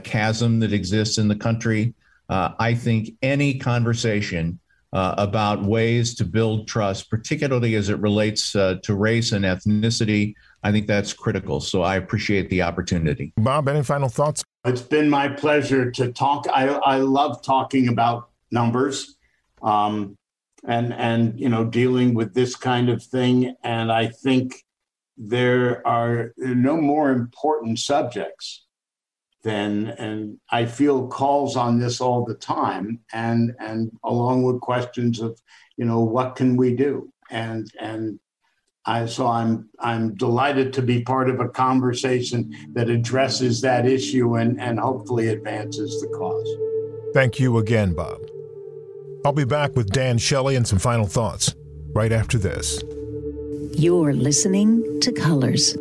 chasm 0.03 0.59
that 0.59 0.73
exists 0.73 1.19
in 1.19 1.27
the 1.27 1.35
country. 1.35 1.93
I 2.29 2.73
think 2.73 3.11
any 3.21 3.59
conversation 3.59 4.59
uh, 4.95 5.13
about 5.17 5.61
ways 5.61 6.15
to 6.15 6.23
build 6.23 6.69
trust, 6.69 7.09
particularly 7.09 7.75
as 7.75 7.89
it 7.89 7.99
relates 7.99 8.55
uh, 8.55 8.75
to 8.81 8.95
race 8.95 9.33
and 9.33 9.43
ethnicity, 9.43 10.33
I 10.63 10.71
think 10.71 10.87
that's 10.87 11.11
critical. 11.11 11.59
So 11.59 11.81
I 11.81 11.97
appreciate 11.97 12.49
the 12.49 12.61
opportunity. 12.61 13.33
Bob, 13.35 13.67
any 13.67 13.83
final 13.83 14.07
thoughts? 14.07 14.41
It's 14.63 14.81
been 14.81 15.09
my 15.09 15.27
pleasure 15.27 15.91
to 15.91 16.13
talk. 16.13 16.47
I, 16.49 16.69
I 16.69 16.99
love 16.99 17.43
talking 17.43 17.89
about 17.89 18.29
numbers. 18.51 19.17
Um, 19.61 20.17
and 20.67 20.93
and 20.93 21.39
you 21.39 21.49
know 21.49 21.65
dealing 21.65 22.13
with 22.13 22.33
this 22.33 22.55
kind 22.55 22.89
of 22.89 23.03
thing 23.03 23.55
and 23.63 23.91
i 23.91 24.07
think 24.07 24.63
there 25.15 25.85
are 25.87 26.33
no 26.37 26.75
more 26.75 27.11
important 27.11 27.79
subjects 27.79 28.64
than 29.45 29.89
and 29.99 30.37
i 30.51 30.65
feel 30.65 31.07
calls 31.07 31.55
on 31.55 31.79
this 31.79 32.01
all 32.01 32.25
the 32.25 32.33
time 32.33 32.99
and 33.13 33.55
and 33.59 33.91
along 34.03 34.43
with 34.43 34.59
questions 34.59 35.21
of 35.21 35.39
you 35.77 35.85
know 35.85 36.01
what 36.01 36.35
can 36.35 36.57
we 36.57 36.75
do 36.75 37.09
and 37.29 37.71
and 37.79 38.19
I, 38.87 39.07
so 39.07 39.25
I'm 39.25 39.67
I'm 39.79 40.13
delighted 40.13 40.71
to 40.73 40.83
be 40.83 41.01
part 41.01 41.27
of 41.27 41.39
a 41.39 41.49
conversation 41.49 42.55
that 42.73 42.87
addresses 42.87 43.61
that 43.61 43.87
issue 43.87 44.35
and, 44.35 44.61
and 44.61 44.79
hopefully 44.79 45.29
advances 45.29 46.01
the 46.01 46.07
cause. 46.09 46.47
Thank 47.15 47.39
you 47.39 47.57
again, 47.57 47.95
Bob. 47.95 48.21
I'll 49.25 49.33
be 49.33 49.43
back 49.43 49.75
with 49.75 49.89
Dan 49.89 50.19
Shelley 50.19 50.55
and 50.55 50.67
some 50.67 50.77
final 50.77 51.07
thoughts 51.07 51.55
right 51.95 52.11
after 52.11 52.37
this. 52.37 52.83
You're 53.73 54.13
listening 54.13 54.99
to 55.01 55.11
Colors. 55.11 55.75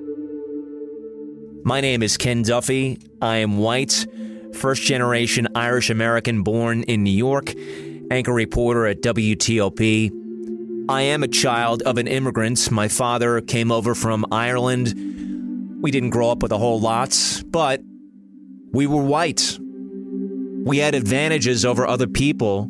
My 1.67 1.81
name 1.81 2.03
is 2.03 2.19
Ken 2.19 2.43
Duffy. 2.43 2.99
I 3.23 3.37
am 3.37 3.57
white, 3.57 4.07
first 4.53 4.83
generation 4.83 5.49
Irish 5.55 5.89
American 5.89 6.43
born 6.43 6.83
in 6.83 7.03
New 7.03 7.11
York, 7.11 7.55
anchor 8.11 8.35
reporter 8.35 8.87
at 8.87 9.01
WTOP. 9.01 10.11
I 10.91 11.01
am 11.01 11.23
a 11.23 11.29
child 11.29 11.81
of 11.85 11.97
an 11.97 12.07
immigrant. 12.07 12.71
My 12.71 12.89
father 12.89 13.41
came 13.41 13.73
over 13.73 13.95
from 13.95 14.27
Ireland. 14.31 15.81
We 15.81 15.91
didn't 15.91 16.11
grow 16.11 16.31
up 16.31 16.43
with 16.43 16.53
a 16.53 16.59
whole 16.59 16.81
lot, 16.81 17.19
but 17.47 17.81
we 18.73 18.87
were 18.87 19.03
white. 19.03 19.59
We 19.61 20.77
had 20.77 20.95
advantages 20.95 21.65
over 21.65 21.87
other 21.87 22.07
people 22.07 22.69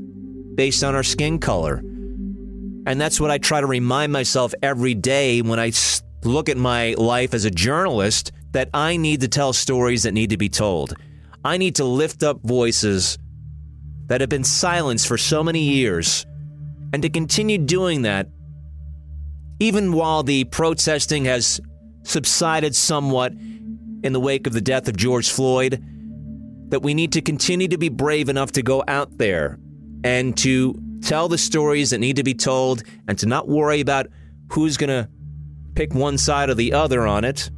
based 0.55 0.85
on 0.85 0.95
our 0.95 1.03
skin 1.03 1.41
color. 1.41 1.79
And 2.87 3.01
that's 3.01 3.21
what 3.21 3.33
I 3.33 3.39
try 3.39 3.61
to 3.61 3.67
remind 3.67 4.13
myself 4.13 4.55
every 4.63 4.95
day 4.95 5.43
when 5.43 5.59
I 5.59 5.73
look 6.23 6.49
at 6.49 6.57
my 6.57 6.95
life 6.97 7.35
as 7.35 7.45
a 7.45 7.51
journalist 7.51 8.31
that 8.55 8.71
I 8.73 8.97
need 8.97 9.21
to 9.21 9.29
tell 9.29 9.53
stories 9.53 10.05
that 10.05 10.15
need 10.15 10.31
to 10.31 10.37
be 10.37 10.49
told. 10.49 10.95
I 11.45 11.59
need 11.59 11.75
to 11.77 11.85
lift 11.85 12.23
up 12.23 12.41
voices 12.43 13.19
that 14.07 14.21
have 14.21 14.31
been 14.31 14.45
silenced 14.45 15.07
for 15.07 15.19
so 15.19 15.43
many 15.43 15.61
years 15.61 16.25
and 16.93 17.03
to 17.03 17.09
continue 17.11 17.59
doing 17.59 18.03
that 18.03 18.29
even 19.61 19.93
while 19.93 20.23
the 20.23 20.45
protesting 20.45 21.25
has 21.25 21.61
subsided 22.05 22.75
somewhat 22.75 23.33
in 23.33 24.13
the 24.13 24.21
wake 24.21 24.47
of 24.47 24.53
the 24.53 24.61
death 24.61 24.89
of 24.89 24.97
George 24.97 25.31
Floyd 25.31 25.83
that 26.69 26.81
we 26.81 26.95
need 26.95 27.13
to 27.13 27.21
continue 27.21 27.69
to 27.69 27.79
be 27.79 27.89
brave 27.89 28.29
enough 28.29 28.53
to 28.53 28.63
go 28.63 28.85
out 28.87 29.19
there 29.19 29.59
and 30.05 30.37
to 30.39 30.75
tell 31.03 31.29
the 31.29 31.39
stories 31.39 31.91
that 31.91 31.99
need 31.99 32.17
to 32.17 32.25
be 32.25 32.35
told 32.35 32.83
and 33.09 33.19
to 33.19 33.27
not 33.27 33.49
worry 33.49 33.81
about 33.81 34.07
who's 34.53 34.77
going 34.77 34.89
to 34.89 35.09
pick 35.75 35.95
one 35.95 36.19
side 36.19 36.51
or 36.51 36.55
the 36.55 36.73
other 36.73 37.07
on 37.07 37.25
it, 37.25 37.51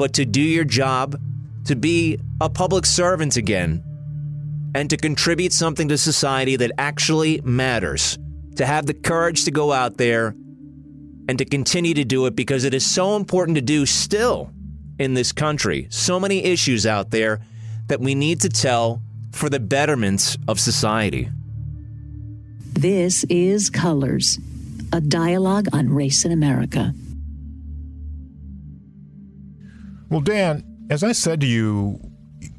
but 0.00 0.14
to 0.14 0.24
do 0.24 0.40
your 0.40 0.64
job, 0.64 1.20
to 1.66 1.76
be 1.76 2.18
a 2.40 2.48
public 2.48 2.86
servant 2.86 3.36
again 3.36 3.84
and 4.74 4.88
to 4.88 4.96
contribute 4.96 5.52
something 5.52 5.88
to 5.88 5.98
society 5.98 6.56
that 6.56 6.72
actually 6.78 7.42
matters, 7.42 8.18
to 8.56 8.64
have 8.64 8.86
the 8.86 8.94
courage 8.94 9.44
to 9.44 9.50
go 9.50 9.74
out 9.74 9.98
there 9.98 10.34
and 11.28 11.36
to 11.36 11.44
continue 11.44 11.92
to 11.92 12.02
do 12.02 12.24
it 12.24 12.34
because 12.34 12.64
it 12.64 12.72
is 12.72 12.82
so 12.82 13.14
important 13.14 13.56
to 13.56 13.60
do 13.60 13.84
still 13.84 14.50
in 14.98 15.12
this 15.12 15.32
country. 15.32 15.86
So 15.90 16.18
many 16.18 16.44
issues 16.44 16.86
out 16.86 17.10
there 17.10 17.40
that 17.88 18.00
we 18.00 18.14
need 18.14 18.40
to 18.40 18.48
tell 18.48 19.02
for 19.32 19.50
the 19.50 19.60
betterment 19.60 20.38
of 20.48 20.58
society. 20.58 21.28
This 22.72 23.24
is 23.24 23.68
Colors, 23.68 24.38
a 24.94 25.02
dialogue 25.02 25.66
on 25.74 25.90
race 25.90 26.24
in 26.24 26.32
America. 26.32 26.94
Well, 30.10 30.20
Dan, 30.20 30.64
as 30.90 31.04
I 31.04 31.12
said 31.12 31.40
to 31.40 31.46
you, 31.46 32.00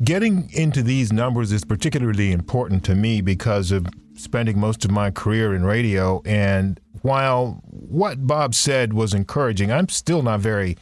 getting 0.06 0.50
into 0.54 0.82
these 0.82 1.12
numbers 1.12 1.52
is 1.52 1.66
particularly 1.66 2.32
important 2.32 2.86
to 2.86 2.96
me 2.96 3.20
because 3.20 3.72
of 3.74 3.88
spending 4.16 4.58
most 4.58 4.86
of 4.86 4.92
my 4.92 5.12
career 5.12 5.54
in 5.54 5.66
radio. 5.66 6.22
And 6.26 6.80
while 7.02 7.62
what 7.66 8.26
Bob 8.26 8.56
said 8.56 8.94
was 8.94 9.14
encouraging, 9.14 9.70
I'm 9.70 9.90
still 9.90 10.24
not 10.24 10.40
very. 10.40 10.78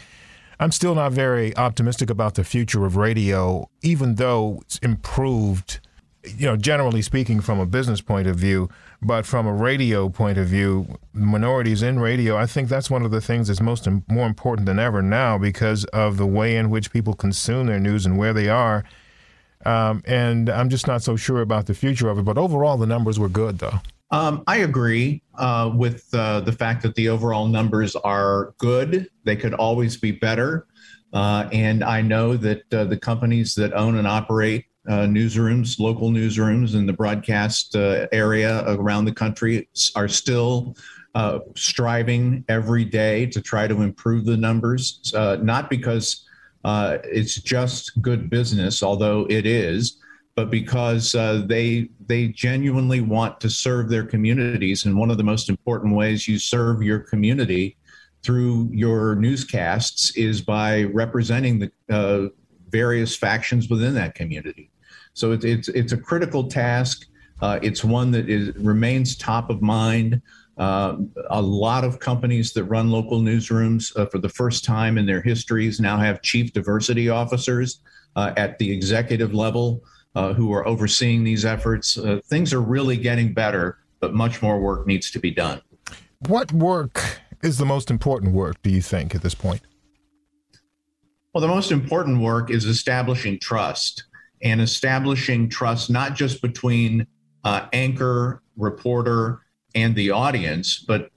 I'm 0.60 0.72
still 0.72 0.94
not 0.94 1.14
very 1.14 1.56
optimistic 1.58 2.10
about 2.10 2.36
the 2.36 2.44
future 2.44 2.86
of 2.86 2.98
radio, 2.98 3.70
even 3.82 4.16
though 4.16 4.60
it's 4.62 4.78
improved, 4.80 5.80
you 6.24 6.46
know, 6.46 6.58
generally 6.58 7.02
speaking 7.02 7.40
from 7.40 7.60
a 7.60 7.66
business 7.66 8.02
point 8.02 8.28
of 8.28 8.36
view. 8.36 8.70
But 9.02 9.26
from 9.26 9.48
a 9.48 9.54
radio 9.54 10.10
point 10.10 10.38
of 10.38 10.48
view, 10.48 10.98
minorities 11.14 11.82
in 11.82 12.00
radio, 12.00 12.36
I 12.38 12.46
think 12.46 12.68
that's 12.68 12.90
one 12.90 13.04
of 13.04 13.12
the 13.12 13.22
things 13.22 13.48
that's 13.48 13.62
most 13.62 13.88
more 14.10 14.28
important 14.28 14.66
than 14.66 14.80
ever 14.80 15.02
now 15.02 15.38
because 15.38 15.86
of 15.86 16.18
the 16.18 16.28
way 16.28 16.58
in 16.58 16.70
which 16.70 16.92
people 16.92 17.14
consume 17.14 17.68
their 17.68 17.80
news 17.80 18.06
and 18.06 18.18
where 18.18 18.34
they 18.34 18.50
are. 18.50 18.84
Um, 19.66 20.04
and 20.06 20.50
I'm 20.50 20.70
just 20.70 20.88
not 20.88 21.02
so 21.02 21.16
sure 21.16 21.42
about 21.42 21.68
the 21.68 21.74
future 21.74 22.10
of 22.10 22.20
it. 22.20 22.26
But 22.26 22.38
overall, 22.38 22.78
the 22.78 22.88
numbers 22.88 23.18
were 23.18 23.30
good, 23.30 23.60
though. 23.60 23.80
Um, 24.12 24.44
I 24.48 24.58
agree 24.58 25.22
uh, 25.36 25.72
with 25.74 26.08
uh, 26.14 26.42
the 26.42 26.52
fact 26.52 26.82
that 26.84 26.96
the 26.96 27.10
overall 27.10 27.48
numbers 27.48 27.96
are 27.96 28.54
good. 28.58 29.08
They 29.24 29.36
could 29.36 29.54
always 29.54 29.98
be 29.98 30.12
better. 30.12 30.68
Uh, 31.14 31.48
and 31.52 31.84
I 31.84 32.02
know 32.02 32.36
that 32.38 32.74
uh, 32.74 32.86
the 32.86 32.98
companies 32.98 33.56
that 33.56 33.74
own 33.74 33.98
and 33.98 34.08
operate 34.08 34.66
uh, 34.90 35.06
newsrooms, 35.06 35.80
local 35.80 36.10
newsrooms 36.10 36.76
in 36.76 36.86
the 36.86 36.94
broadcast 36.94 37.76
uh, 37.76 38.08
area 38.12 38.64
around 38.68 39.06
the 39.06 39.14
country 39.14 39.70
are 39.96 40.08
still 40.08 40.76
striving 41.56 42.46
every 42.48 42.86
day 42.86 43.26
to 43.26 43.42
try 43.42 43.68
to 43.68 43.82
improve 43.82 44.26
the 44.26 44.38
numbers, 44.38 45.12
not 45.14 45.70
because 45.70 46.26
uh, 46.64 46.98
it's 47.04 47.36
just 47.36 48.02
good 48.02 48.30
business, 48.30 48.84
although 48.84 49.26
it 49.30 49.46
is, 49.46 49.98
but 50.36 50.50
because 50.50 51.16
uh, 51.16 51.44
they 51.48 51.90
they 52.08 52.28
genuinely 52.28 53.02
want 53.02 53.40
to 53.42 53.50
serve 53.50 53.90
their 53.90 54.06
communities. 54.06 54.86
And 54.86 54.98
one 54.98 55.12
of 55.12 55.18
the 55.18 55.24
most 55.24 55.50
important 55.50 55.96
ways 55.96 56.28
you 56.28 56.40
serve 56.40 56.82
your 56.82 57.00
community 57.00 57.78
through 58.24 58.70
your 58.74 59.16
newscasts 59.16 60.16
is 60.18 60.42
by 60.42 60.84
representing 60.84 61.60
the 61.60 61.72
uh, 61.90 62.30
various 62.70 63.16
factions 63.16 63.70
within 63.70 63.94
that 63.96 64.16
community. 64.16 64.72
So 65.14 65.32
it, 65.32 65.44
it's 65.44 65.68
it's 65.70 65.92
a 65.92 65.98
critical 65.98 66.48
task. 66.48 67.06
Uh, 67.42 67.60
it's 67.62 67.84
one 67.84 68.12
that 68.12 68.30
is 68.30 68.56
remains 68.58 69.16
top 69.16 69.50
of 69.50 69.62
mind. 69.62 70.22
Uh, 70.58 70.98
a 71.30 71.42
lot 71.42 71.86
of 71.86 72.00
companies 72.00 72.52
that 72.52 72.66
run 72.66 72.90
local 72.90 73.22
newsrooms 73.22 73.98
uh, 73.98 74.06
for 74.08 74.18
the 74.18 74.28
first 74.28 74.66
time 74.66 74.98
in 74.98 75.06
their 75.06 75.22
histories 75.22 75.80
now 75.80 75.98
have 75.98 76.22
chief 76.22 76.52
diversity 76.52 77.08
officers 77.08 77.80
uh, 78.18 78.34
at 78.36 78.60
the 78.60 78.70
executive 78.70 79.34
level 79.34 79.82
uh, 80.16 80.34
who 80.34 80.52
are 80.52 80.68
overseeing 80.68 81.24
these 81.24 81.46
efforts. 81.46 81.98
Uh, 81.98 82.20
things 82.26 82.54
are 82.54 82.62
really 82.62 82.98
getting 82.98 83.34
better, 83.34 83.78
but 84.02 84.14
much 84.14 84.42
more 84.42 84.60
work 84.60 84.86
needs 84.86 85.10
to 85.12 85.20
be 85.20 85.32
done. 85.32 85.62
What 86.28 86.52
work 86.52 87.22
is 87.42 87.58
the 87.58 87.66
most 87.66 87.90
important 87.90 88.34
work, 88.34 88.62
do 88.62 88.70
you 88.70 88.82
think, 88.82 89.16
at 89.16 89.22
this 89.22 89.36
point? 89.36 89.62
Well, 91.34 91.42
the 91.42 91.48
most 91.48 91.72
important 91.72 92.20
work 92.20 92.50
is 92.50 92.66
establishing 92.66 93.40
trust 93.40 94.04
and 94.42 94.62
establishing 94.62 95.50
trust 95.50 95.90
not 95.90 96.16
just 96.16 96.42
between 96.42 97.06
anchor, 97.74 98.42
reporter, 98.58 99.42
and 99.76 99.96
the 99.96 100.12
audience, 100.12 100.80
but 100.80 101.12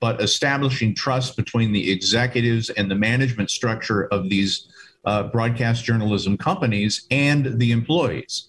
but 0.00 0.20
establishing 0.20 0.94
trust 0.94 1.34
between 1.34 1.72
the 1.72 1.90
executives 1.90 2.68
and 2.70 2.90
the 2.90 2.94
management 2.94 3.50
structure 3.50 4.04
of 4.12 4.28
these 4.28 4.68
uh, 5.06 5.22
broadcast 5.22 5.82
journalism 5.82 6.36
companies 6.36 7.06
and 7.10 7.58
the 7.58 7.72
employees. 7.72 8.48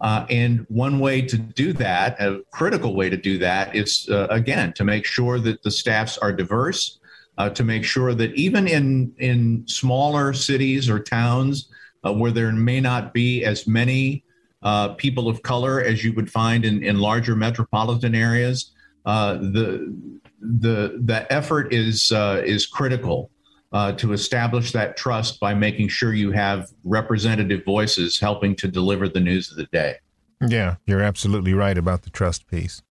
Uh, 0.00 0.26
and 0.30 0.64
one 0.68 1.00
way 1.00 1.20
to 1.20 1.36
do 1.36 1.72
that, 1.72 2.20
a 2.20 2.40
critical 2.52 2.94
way 2.94 3.08
to 3.08 3.16
do 3.16 3.38
that, 3.38 3.74
is 3.74 4.08
uh, 4.10 4.26
again 4.30 4.72
to 4.72 4.84
make 4.84 5.04
sure 5.04 5.40
that 5.40 5.62
the 5.62 5.70
staffs 5.70 6.18
are 6.18 6.32
diverse, 6.32 7.00
uh, 7.38 7.48
to 7.48 7.64
make 7.64 7.84
sure 7.84 8.14
that 8.14 8.32
even 8.34 8.68
in 8.68 9.12
in 9.18 9.66
smaller 9.66 10.32
cities 10.32 10.88
or 10.88 11.00
towns 11.00 11.70
uh, 12.04 12.12
where 12.12 12.30
there 12.30 12.52
may 12.52 12.80
not 12.80 13.12
be 13.12 13.44
as 13.44 13.66
many 13.66 14.24
uh, 14.62 14.88
people 14.94 15.28
of 15.28 15.42
color 15.42 15.82
as 15.82 16.04
you 16.04 16.12
would 16.14 16.30
find 16.30 16.64
in, 16.64 16.82
in 16.82 16.98
larger 16.98 17.36
metropolitan 17.36 18.14
areas. 18.14 18.72
Uh, 19.04 19.34
the 19.34 19.94
the 20.40 21.00
the 21.04 21.26
effort 21.30 21.72
is 21.72 22.10
uh, 22.12 22.42
is 22.44 22.66
critical 22.66 23.30
uh, 23.72 23.92
to 23.92 24.12
establish 24.12 24.72
that 24.72 24.96
trust 24.96 25.40
by 25.40 25.52
making 25.52 25.88
sure 25.88 26.14
you 26.14 26.30
have 26.30 26.70
representative 26.84 27.64
voices 27.64 28.18
helping 28.18 28.54
to 28.56 28.68
deliver 28.68 29.08
the 29.08 29.20
news 29.20 29.50
of 29.50 29.56
the 29.56 29.66
day. 29.66 29.96
Yeah, 30.40 30.76
you're 30.86 31.02
absolutely 31.02 31.54
right 31.54 31.76
about 31.76 32.02
the 32.02 32.10
trust 32.10 32.46
piece. 32.46 32.82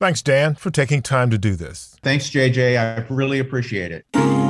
Thanks, 0.00 0.22
Dan, 0.22 0.54
for 0.54 0.70
taking 0.70 1.02
time 1.02 1.28
to 1.30 1.36
do 1.36 1.56
this. 1.56 1.96
Thanks, 2.02 2.30
JJ. 2.30 2.78
I 2.78 3.04
really 3.12 3.38
appreciate 3.38 3.92
it. 3.92 4.49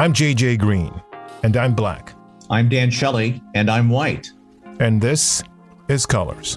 I'm 0.00 0.12
JJ 0.12 0.60
Green, 0.60 1.02
and 1.42 1.56
I'm 1.56 1.74
black. 1.74 2.12
I'm 2.48 2.68
Dan 2.68 2.88
Shelley, 2.88 3.42
and 3.56 3.68
I'm 3.68 3.90
white. 3.90 4.30
And 4.78 5.00
this 5.00 5.42
is 5.88 6.06
Colors. 6.06 6.56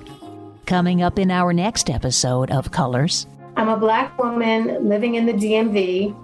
Coming 0.67 1.01
up 1.01 1.17
in 1.17 1.31
our 1.31 1.51
next 1.51 1.89
episode 1.89 2.51
of 2.51 2.69
Colors. 2.69 3.25
I'm 3.57 3.67
a 3.67 3.77
black 3.77 4.15
woman 4.19 4.87
living 4.87 5.15
in 5.15 5.25
the 5.25 5.33
DMV, 5.33 6.15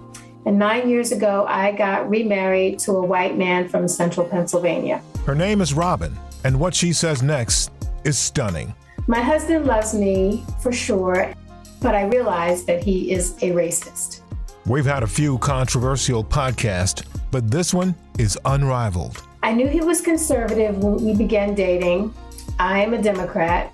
and 0.46 0.60
nine 0.60 0.88
years 0.88 1.10
ago, 1.10 1.44
I 1.48 1.72
got 1.72 2.08
remarried 2.08 2.78
to 2.80 2.92
a 2.92 3.04
white 3.04 3.36
man 3.36 3.68
from 3.68 3.88
central 3.88 4.24
Pennsylvania. 4.24 5.02
Her 5.26 5.34
name 5.34 5.60
is 5.60 5.74
Robin, 5.74 6.16
and 6.44 6.60
what 6.60 6.72
she 6.72 6.92
says 6.92 7.20
next 7.20 7.72
is 8.04 8.16
stunning. 8.16 8.72
My 9.08 9.20
husband 9.20 9.66
loves 9.66 9.92
me 9.92 10.44
for 10.60 10.70
sure, 10.70 11.34
but 11.82 11.96
I 11.96 12.04
realize 12.04 12.64
that 12.66 12.84
he 12.84 13.10
is 13.10 13.32
a 13.38 13.50
racist. 13.50 14.20
We've 14.68 14.84
had 14.84 15.02
a 15.02 15.06
few 15.06 15.38
controversial 15.38 16.22
podcasts, 16.22 17.02
but 17.30 17.50
this 17.50 17.72
one 17.72 17.94
is 18.18 18.38
unrivaled. 18.44 19.22
I 19.42 19.54
knew 19.54 19.66
he 19.66 19.80
was 19.80 20.02
conservative 20.02 20.76
when 20.84 21.02
we 21.02 21.14
began 21.14 21.54
dating. 21.54 22.12
I 22.58 22.80
am 22.80 22.92
a 22.92 23.00
Democrat. 23.00 23.72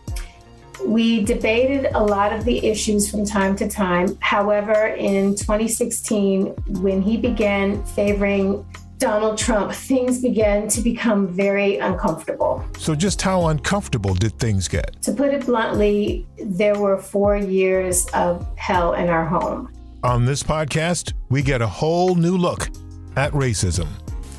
We 0.87 1.24
debated 1.24 1.90
a 1.94 2.00
lot 2.00 2.33
of 2.33 2.44
the 2.44 2.64
issues 2.64 3.11
from 3.11 3.26
time 3.26 3.57
to 3.57 3.68
time. 3.68 4.16
However, 4.20 4.87
in 4.87 5.35
2016, 5.35 6.54
when 6.80 7.02
he 7.02 7.16
began 7.16 7.85
favoring 7.87 8.64
Donald 8.98 9.37
Trump, 9.37 9.72
things 9.72 10.22
began 10.22 10.68
to 10.68 10.80
become 10.80 11.26
very 11.26 11.78
uncomfortable. 11.78 12.64
So, 12.78 12.94
just 12.94 13.20
how 13.20 13.48
uncomfortable 13.48 14.14
did 14.14 14.38
things 14.38 14.68
get? 14.68 15.02
To 15.02 15.12
put 15.12 15.35
it 15.35 15.44
bluntly, 15.44 16.24
there 16.38 16.78
were 16.78 16.98
four 16.98 17.37
years 17.37 18.07
of 18.14 18.46
hell 18.57 18.94
in 18.94 19.09
our 19.09 19.24
home. 19.24 19.73
On 20.04 20.26
this 20.26 20.42
podcast, 20.42 21.14
we 21.30 21.40
get 21.40 21.62
a 21.62 21.66
whole 21.66 22.14
new 22.14 22.36
look 22.36 22.68
at 23.16 23.32
racism. 23.32 23.88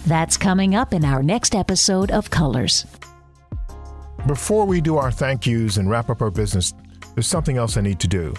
That's 0.05 0.37
coming 0.37 0.75
up 0.75 0.93
in 0.93 1.03
our 1.03 1.23
next 1.23 1.55
episode 1.55 2.11
of 2.11 2.29
Colors. 2.29 2.85
Before 4.27 4.65
we 4.65 4.79
do 4.79 4.97
our 4.97 5.09
thank 5.09 5.47
yous 5.47 5.77
and 5.77 5.89
wrap 5.89 6.11
up 6.11 6.21
our 6.21 6.29
business, 6.29 6.75
there's 7.15 7.25
something 7.25 7.57
else 7.57 7.77
I 7.77 7.81
need 7.81 7.99
to 8.01 8.07
do. 8.07 8.35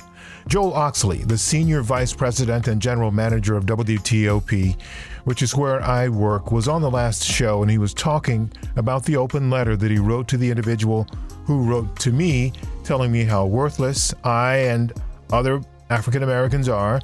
Joel 0.46 0.72
Oxley, 0.74 1.24
the 1.24 1.36
Senior 1.36 1.82
Vice 1.82 2.12
President 2.12 2.68
and 2.68 2.80
General 2.80 3.10
Manager 3.10 3.56
of 3.56 3.66
WTOP, 3.66 4.80
which 5.24 5.42
is 5.42 5.56
where 5.56 5.82
I 5.82 6.08
work, 6.08 6.52
was 6.52 6.68
on 6.68 6.80
the 6.80 6.90
last 6.92 7.24
show 7.24 7.60
and 7.60 7.68
he 7.68 7.78
was 7.78 7.92
talking 7.92 8.52
about 8.76 9.04
the 9.04 9.16
open 9.16 9.50
letter 9.50 9.76
that 9.76 9.90
he 9.90 9.98
wrote 9.98 10.28
to 10.28 10.36
the 10.36 10.48
individual 10.48 11.08
who 11.44 11.64
wrote 11.64 11.98
to 11.98 12.12
me 12.12 12.52
telling 12.84 13.10
me 13.10 13.24
how 13.24 13.46
worthless 13.46 14.14
I 14.22 14.58
and 14.58 14.92
other 15.32 15.60
African 15.90 16.22
Americans 16.22 16.68
are 16.68 17.00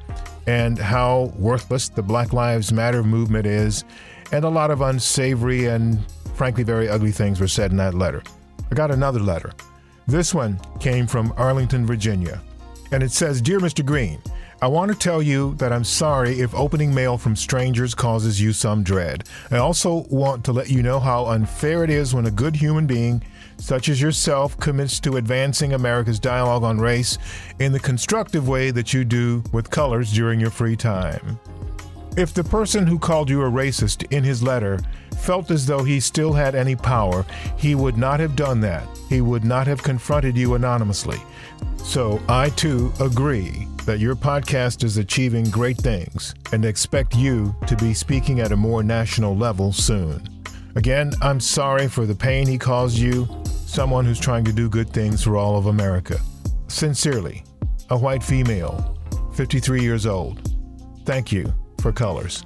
and 0.47 0.79
how 0.79 1.33
worthless 1.37 1.89
the 1.89 2.03
Black 2.03 2.33
Lives 2.33 2.73
Matter 2.73 3.03
movement 3.03 3.47
is 3.47 3.85
and 4.33 4.45
a 4.45 4.49
lot 4.49 4.71
of 4.71 4.81
unsavory 4.81 5.67
and 5.67 5.99
frankly 6.35 6.65
very 6.65 6.89
ugly 6.89 7.13
things 7.13 7.41
were 7.41 7.49
said 7.49 7.71
in 7.71 7.77
that 7.77 7.95
letter. 7.95 8.23
I 8.71 8.75
got 8.75 8.91
another 8.91 9.21
letter. 9.21 9.53
This 10.07 10.35
one 10.35 10.59
came 10.81 11.07
from 11.07 11.33
Arlington, 11.37 11.87
Virginia. 11.87 12.41
And 12.91 13.03
it 13.03 13.13
says 13.13 13.41
Dear 13.41 13.61
Mr. 13.61 13.85
Green, 13.85 14.19
I 14.61 14.67
want 14.67 14.93
to 14.93 14.99
tell 14.99 15.23
you 15.23 15.55
that 15.57 15.73
I'm 15.73 15.85
sorry 15.85 16.41
if 16.41 16.55
opening 16.55 16.95
mail 16.95 17.19
from 17.19 17.35
strangers 17.35 17.95
causes 17.95 18.41
you 18.41 18.53
some 18.53 18.83
dread. 18.83 19.25
I 19.51 19.59
also 19.59 20.07
want 20.09 20.45
to 20.45 20.53
let 20.53 20.71
you 20.71 20.83
know 20.83 21.01
how 21.01 21.27
unfair 21.27 21.85
it 21.85 21.91
is 21.91 22.15
when 22.15 22.27
a 22.27 22.31
good 22.31 22.55
human 22.55 22.87
being, 22.87 23.23
such 23.59 23.89
as 23.89 24.01
yourself, 24.01 24.59
commits 24.59 25.01
to 25.01 25.17
advancing 25.17 25.73
America's 25.73 26.19
dialogue 26.19 26.65
on 26.65 26.79
race 26.79 27.19
in 27.59 27.73
the 27.73 27.81
constructive 27.81 28.49
way 28.49 28.71
that 28.71 28.93
you 28.93 29.05
do 29.05 29.43
with 29.53 29.71
colors 29.71 30.13
during 30.13 30.41
your 30.41 30.51
free 30.51 30.77
time. 30.77 31.39
If 32.17 32.35
the 32.35 32.45
person 32.45 32.87
who 32.87 32.99
called 32.99 33.31
you 33.31 33.43
a 33.43 33.51
racist 33.51 34.13
in 34.13 34.23
his 34.23 34.43
letter 34.43 34.79
felt 35.23 35.51
as 35.51 35.65
though 35.65 35.83
he 35.83 35.99
still 35.99 36.33
had 36.33 36.55
any 36.55 36.77
power, 36.77 37.25
he 37.57 37.75
would 37.75 37.97
not 37.97 38.21
have 38.21 38.37
done 38.37 38.61
that. 38.61 38.87
He 39.09 39.21
would 39.21 39.45
not 39.45 39.67
have 39.67 39.83
confronted 39.83 40.37
you 40.37 40.55
anonymously. 40.55 41.19
So 41.79 42.21
I 42.29 42.51
too 42.51 42.93
agree 43.01 43.67
that 43.87 43.99
your 43.99 44.15
podcast 44.15 44.85
is 44.85 44.99
achieving 44.99 45.51
great 45.51 45.77
things 45.77 46.35
and 46.53 46.65
expect 46.65 47.17
you 47.17 47.55
to 47.67 47.77
be 47.77 47.95
speaking 47.95 48.41
at 48.41 48.53
a 48.53 48.57
more 48.57 48.83
national 48.83 49.37
level 49.37 49.73
soon. 49.73 50.23
Again, 50.75 51.13
I'm 51.21 51.41
sorry 51.41 51.89
for 51.89 52.07
the 52.07 52.15
pain 52.15 52.47
he 52.47 52.59
caused 52.59 52.97
you, 52.97 53.29
someone 53.45 54.05
who's 54.05 54.21
trying 54.21 54.45
to 54.45 54.53
do 54.53 54.69
good 54.69 54.91
things 54.91 55.23
for 55.23 55.37
all 55.37 55.57
of 55.57 55.67
America. 55.67 56.19
Sincerely, 56.69 57.45
a 57.91 57.97
white 57.97 58.23
female, 58.23 58.99
53 59.35 59.83
years 59.83 60.07
old. 60.07 60.51
Thank 61.05 61.31
you 61.31 61.53
for 61.81 61.93
colors. 61.93 62.43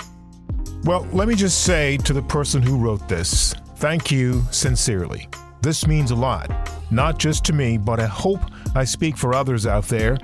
Well, 0.84 1.06
let 1.12 1.28
me 1.28 1.34
just 1.34 1.64
say 1.64 1.96
to 1.98 2.12
the 2.12 2.22
person 2.22 2.62
who 2.62 2.78
wrote 2.78 3.08
this, 3.08 3.54
thank 3.76 4.10
you 4.10 4.42
sincerely. 4.50 5.28
This 5.62 5.86
means 5.86 6.10
a 6.10 6.16
lot, 6.16 6.50
not 6.90 7.18
just 7.18 7.44
to 7.46 7.52
me, 7.52 7.78
but 7.78 8.00
I 8.00 8.06
hope 8.06 8.40
I 8.74 8.84
speak 8.84 9.16
for 9.16 9.34
others 9.34 9.66
out 9.66 9.84
there 9.84 10.18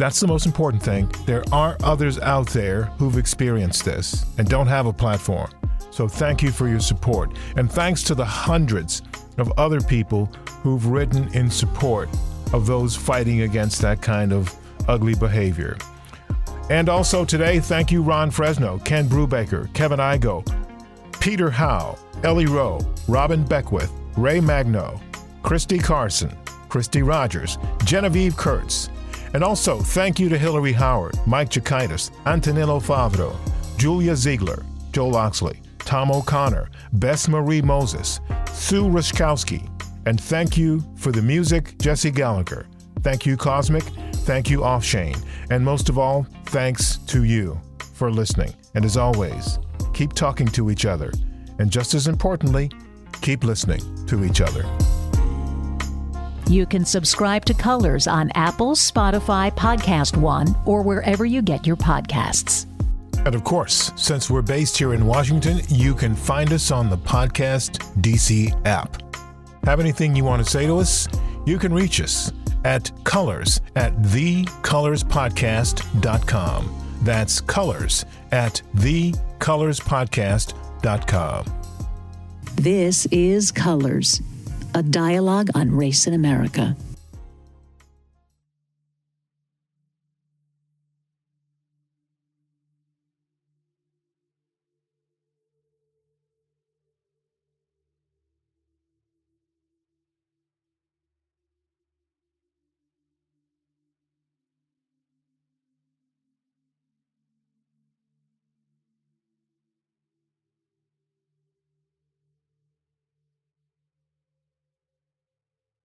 that's 0.00 0.18
the 0.18 0.26
most 0.26 0.46
important 0.46 0.82
thing. 0.82 1.10
There 1.26 1.44
are 1.52 1.76
others 1.82 2.18
out 2.18 2.48
there 2.48 2.84
who've 2.98 3.18
experienced 3.18 3.84
this 3.84 4.24
and 4.38 4.48
don't 4.48 4.66
have 4.66 4.86
a 4.86 4.94
platform. 4.94 5.50
So 5.90 6.08
thank 6.08 6.42
you 6.42 6.50
for 6.50 6.68
your 6.68 6.80
support. 6.80 7.32
And 7.56 7.70
thanks 7.70 8.02
to 8.04 8.14
the 8.14 8.24
hundreds 8.24 9.02
of 9.38 9.52
other 9.58 9.80
people 9.80 10.26
who've 10.62 10.86
written 10.86 11.32
in 11.34 11.50
support 11.50 12.08
of 12.52 12.66
those 12.66 12.96
fighting 12.96 13.42
against 13.42 13.80
that 13.82 14.02
kind 14.02 14.32
of 14.32 14.54
ugly 14.88 15.14
behavior. 15.14 15.76
And 16.68 16.88
also 16.88 17.24
today, 17.24 17.58
thank 17.60 17.90
you, 17.90 18.02
Ron 18.02 18.30
Fresno, 18.30 18.78
Ken 18.78 19.08
Brubaker, 19.08 19.72
Kevin 19.74 19.98
Igo, 19.98 20.46
Peter 21.20 21.50
Howe, 21.50 21.98
Ellie 22.22 22.46
Rowe, 22.46 22.80
Robin 23.08 23.44
Beckwith, 23.44 23.90
Ray 24.16 24.40
Magno, 24.40 25.00
Christy 25.42 25.78
Carson, 25.78 26.36
Christy 26.68 27.02
Rogers, 27.02 27.58
Genevieve 27.84 28.36
Kurtz, 28.36 28.88
and 29.32 29.44
also, 29.44 29.78
thank 29.78 30.18
you 30.18 30.28
to 30.28 30.36
Hillary 30.36 30.72
Howard, 30.72 31.14
Mike 31.26 31.50
Jakaitis, 31.50 32.10
Antonello 32.24 32.80
Favro, 32.80 33.36
Julia 33.78 34.16
Ziegler, 34.16 34.64
Joel 34.92 35.16
Oxley, 35.16 35.60
Tom 35.80 36.10
O'Connor, 36.10 36.70
Bess 36.94 37.28
Marie 37.28 37.62
Moses, 37.62 38.20
Sue 38.52 38.84
Ruszkowski, 38.84 39.68
and 40.06 40.20
thank 40.20 40.56
you 40.56 40.82
for 40.96 41.12
the 41.12 41.22
music, 41.22 41.78
Jesse 41.78 42.10
Gallagher. 42.10 42.66
Thank 43.02 43.26
you, 43.26 43.36
Cosmic. 43.36 43.84
Thank 44.24 44.50
you, 44.50 44.60
Offshane. 44.60 45.22
And 45.50 45.64
most 45.64 45.88
of 45.88 45.98
all, 45.98 46.26
thanks 46.46 46.98
to 47.08 47.24
you 47.24 47.60
for 47.94 48.10
listening. 48.10 48.54
And 48.74 48.84
as 48.84 48.96
always, 48.96 49.58
keep 49.94 50.12
talking 50.12 50.46
to 50.48 50.70
each 50.70 50.84
other. 50.84 51.12
And 51.58 51.70
just 51.70 51.94
as 51.94 52.06
importantly, 52.06 52.70
keep 53.20 53.44
listening 53.44 54.06
to 54.06 54.24
each 54.24 54.40
other. 54.40 54.64
You 56.48 56.66
can 56.66 56.84
subscribe 56.84 57.44
to 57.44 57.54
Colors 57.54 58.06
on 58.06 58.30
Apple, 58.34 58.72
Spotify, 58.72 59.54
Podcast 59.54 60.16
One, 60.16 60.54
or 60.66 60.82
wherever 60.82 61.24
you 61.24 61.42
get 61.42 61.66
your 61.66 61.76
podcasts. 61.76 62.66
And 63.24 63.34
of 63.34 63.42
course, 63.44 63.92
since 63.96 64.28
we're 64.30 64.42
based 64.42 64.76
here 64.78 64.92
in 64.94 65.06
Washington, 65.06 65.60
you 65.68 65.94
can 65.94 66.14
find 66.14 66.52
us 66.52 66.70
on 66.70 66.90
the 66.90 66.98
Podcast 66.98 67.78
DC 68.00 68.54
app. 68.66 69.02
Have 69.64 69.80
anything 69.80 70.14
you 70.16 70.24
want 70.24 70.44
to 70.44 70.50
say 70.50 70.66
to 70.66 70.78
us? 70.78 71.08
You 71.46 71.58
can 71.58 71.72
reach 71.72 72.00
us 72.00 72.32
at 72.64 72.90
colors 73.04 73.60
at 73.76 73.94
thecolorspodcast.com. 74.02 76.76
That's 77.02 77.40
colors 77.40 78.04
at 78.32 78.60
thecolorspodcast.com. 78.76 81.44
This 82.56 83.06
is 83.06 83.52
Colors 83.52 84.20
a 84.74 84.82
dialogue 84.82 85.50
on 85.54 85.70
race 85.70 86.06
in 86.06 86.14
America. 86.14 86.76